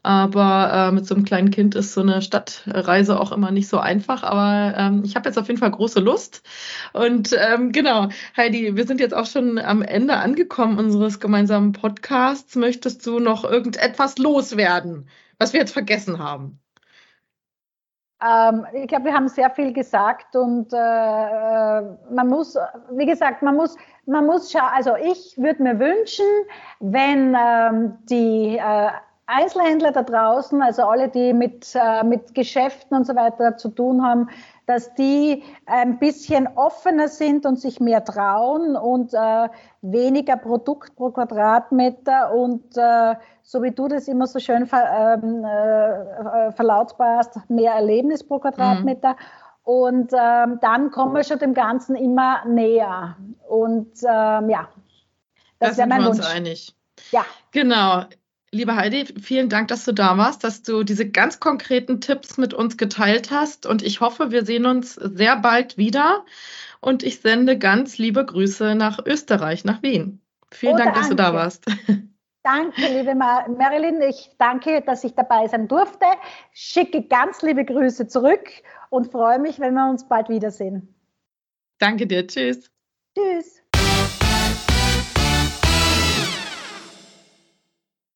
Aber 0.08 0.72
äh, 0.72 0.92
mit 0.94 1.06
so 1.06 1.16
einem 1.16 1.26
kleinen 1.26 1.52
Kind 1.52 1.76
ist 1.76 1.94
so 1.94 2.00
eine 2.00 2.22
Stadtreise 2.22 3.20
auch 3.20 3.34
immer 3.34 3.52
nicht 3.52 3.68
so 3.68 3.78
einfach. 3.78 4.24
Aber 4.24 4.74
ähm, 4.78 5.02
ich 5.04 5.18
habe 5.18 5.28
jetzt 5.28 5.38
auf 5.38 5.48
jeden 5.48 5.60
Fall 5.60 5.72
große 5.72 6.00
Lust. 6.00 6.48
Und 6.94 7.36
ähm, 7.38 7.74
genau, 7.74 8.08
Heidi, 8.38 8.78
wir 8.78 8.88
sind 8.88 9.02
jetzt 9.02 9.14
auch 9.14 9.26
schon 9.26 9.60
am 9.60 9.82
Ende 9.82 10.16
angekommen 10.16 10.80
unseres 10.80 11.20
gemeinsamen 11.20 11.74
Podcasts. 11.74 12.56
Möchtest 12.56 13.06
du 13.06 13.20
noch 13.20 13.44
irgendetwas 13.44 14.18
loswerden, 14.18 15.10
was 15.40 15.52
wir 15.52 15.60
jetzt 15.60 15.74
vergessen 15.74 16.20
haben? 16.20 16.62
Ähm, 18.24 18.66
ich 18.72 18.88
glaube, 18.88 19.06
wir 19.06 19.14
haben 19.14 19.28
sehr 19.28 19.50
viel 19.50 19.74
gesagt 19.74 20.38
und 20.38 20.72
äh, 20.72 20.78
äh 20.78 21.82
man 22.10 22.30
muss, 22.30 22.58
wie 22.92 23.06
gesagt, 23.06 23.44
man 23.44 23.58
muss, 23.58 23.76
man 24.06 24.26
muss 24.26 24.54
schauen. 24.54 24.72
Also 24.74 24.96
ich 24.96 25.36
würde 25.38 25.62
mir 25.62 25.78
wünschen, 25.78 26.26
wenn 26.80 27.36
ähm, 27.38 27.98
die 28.10 28.58
äh, 28.58 28.90
Einzelhändler 29.28 29.92
da 29.92 30.04
draußen, 30.04 30.62
also 30.62 30.84
alle, 30.84 31.10
die 31.10 31.34
mit, 31.34 31.76
äh, 31.76 32.04
mit 32.04 32.34
Geschäften 32.34 32.96
und 32.96 33.06
so 33.06 33.14
weiter 33.14 33.58
zu 33.58 33.70
tun 33.70 34.02
haben, 34.02 34.30
dass 34.66 34.94
die 34.96 35.44
ein 35.66 36.00
bisschen 36.00 36.48
offener 36.56 37.10
sind 37.10 37.46
und 37.46 37.60
sich 37.60 37.82
mehr 37.82 38.04
trauen 38.06 38.78
und 38.78 39.14
äh, 39.14 39.50
weniger 39.82 40.38
Produkt 40.38 40.96
pro 40.96 41.12
Quadratmeter 41.12 42.34
und 42.34 42.78
äh, 42.78 43.16
so 43.44 43.62
wie 43.64 43.72
du 43.72 43.90
das 43.90 44.08
immer 44.08 44.28
so 44.28 44.40
schön 44.40 44.66
ver, 44.66 45.20
ähm, 45.22 45.44
äh, 45.44 46.52
verlautbarst, 46.54 47.50
mehr 47.50 47.74
Erlebnis 47.74 48.24
pro 48.26 48.40
Quadratmeter. 48.40 49.12
Mhm. 49.12 49.16
Und 49.64 50.14
ähm, 50.14 50.60
dann 50.62 50.92
kommen 50.92 51.14
wir 51.14 51.26
schon 51.26 51.40
dem 51.40 51.54
Ganzen 51.54 51.98
immer 51.98 52.46
näher. 52.46 53.18
Und 53.50 53.92
ähm, 54.04 54.50
ja, 54.50 54.70
das, 55.60 55.72
das 55.72 55.78
wäre 55.78 55.88
mein 55.90 56.02
wir 56.02 56.08
Wunsch. 56.08 56.20
Uns 56.20 56.28
einig. 56.28 56.76
Ja. 57.12 57.26
Genau. 57.52 58.04
Liebe 58.58 58.76
Heidi, 58.76 59.06
vielen 59.22 59.50
Dank, 59.50 59.68
dass 59.68 59.86
du 59.86 59.92
da 59.92 60.18
warst, 60.18 60.44
dass 60.44 60.64
du 60.64 60.84
diese 60.84 61.08
ganz 61.08 61.40
konkreten 61.40 62.02
Tipps 62.02 62.40
mit 62.40 62.56
uns 62.56 62.76
geteilt 62.76 63.30
hast. 63.30 63.68
Und 63.68 63.84
ich 63.84 64.02
hoffe, 64.02 64.32
wir 64.32 64.46
sehen 64.46 64.66
uns 64.66 64.96
sehr 64.96 65.36
bald 65.36 65.78
wieder. 65.78 66.26
Und 66.82 67.04
ich 67.04 67.20
sende 67.20 67.60
ganz 67.60 68.00
liebe 68.00 68.26
Grüße 68.26 68.74
nach 68.74 68.98
Österreich, 69.06 69.64
nach 69.64 69.84
Wien. 69.84 70.22
Vielen 70.52 70.74
oh, 70.74 70.78
Dank, 70.78 70.96
danke. 70.96 71.00
dass 71.00 71.10
du 71.10 71.16
da 71.16 71.34
warst. 71.36 71.66
Danke, 72.44 72.82
liebe 72.82 73.14
Marilyn. 73.14 74.02
Ich 74.04 74.32
danke, 74.38 74.82
dass 74.82 75.04
ich 75.04 75.14
dabei 75.14 75.50
sein 75.50 75.68
durfte. 75.68 76.06
Schicke 76.54 77.04
ganz 77.04 77.42
liebe 77.42 77.66
Grüße 77.66 78.08
zurück 78.08 78.50
und 78.90 79.12
freue 79.12 79.38
mich, 79.38 79.60
wenn 79.60 79.74
wir 79.74 79.90
uns 79.90 80.08
bald 80.08 80.30
wiedersehen. 80.30 80.96
Danke 81.78 82.08
dir. 82.08 82.26
Tschüss. 82.26 82.72
Tschüss. 83.18 83.57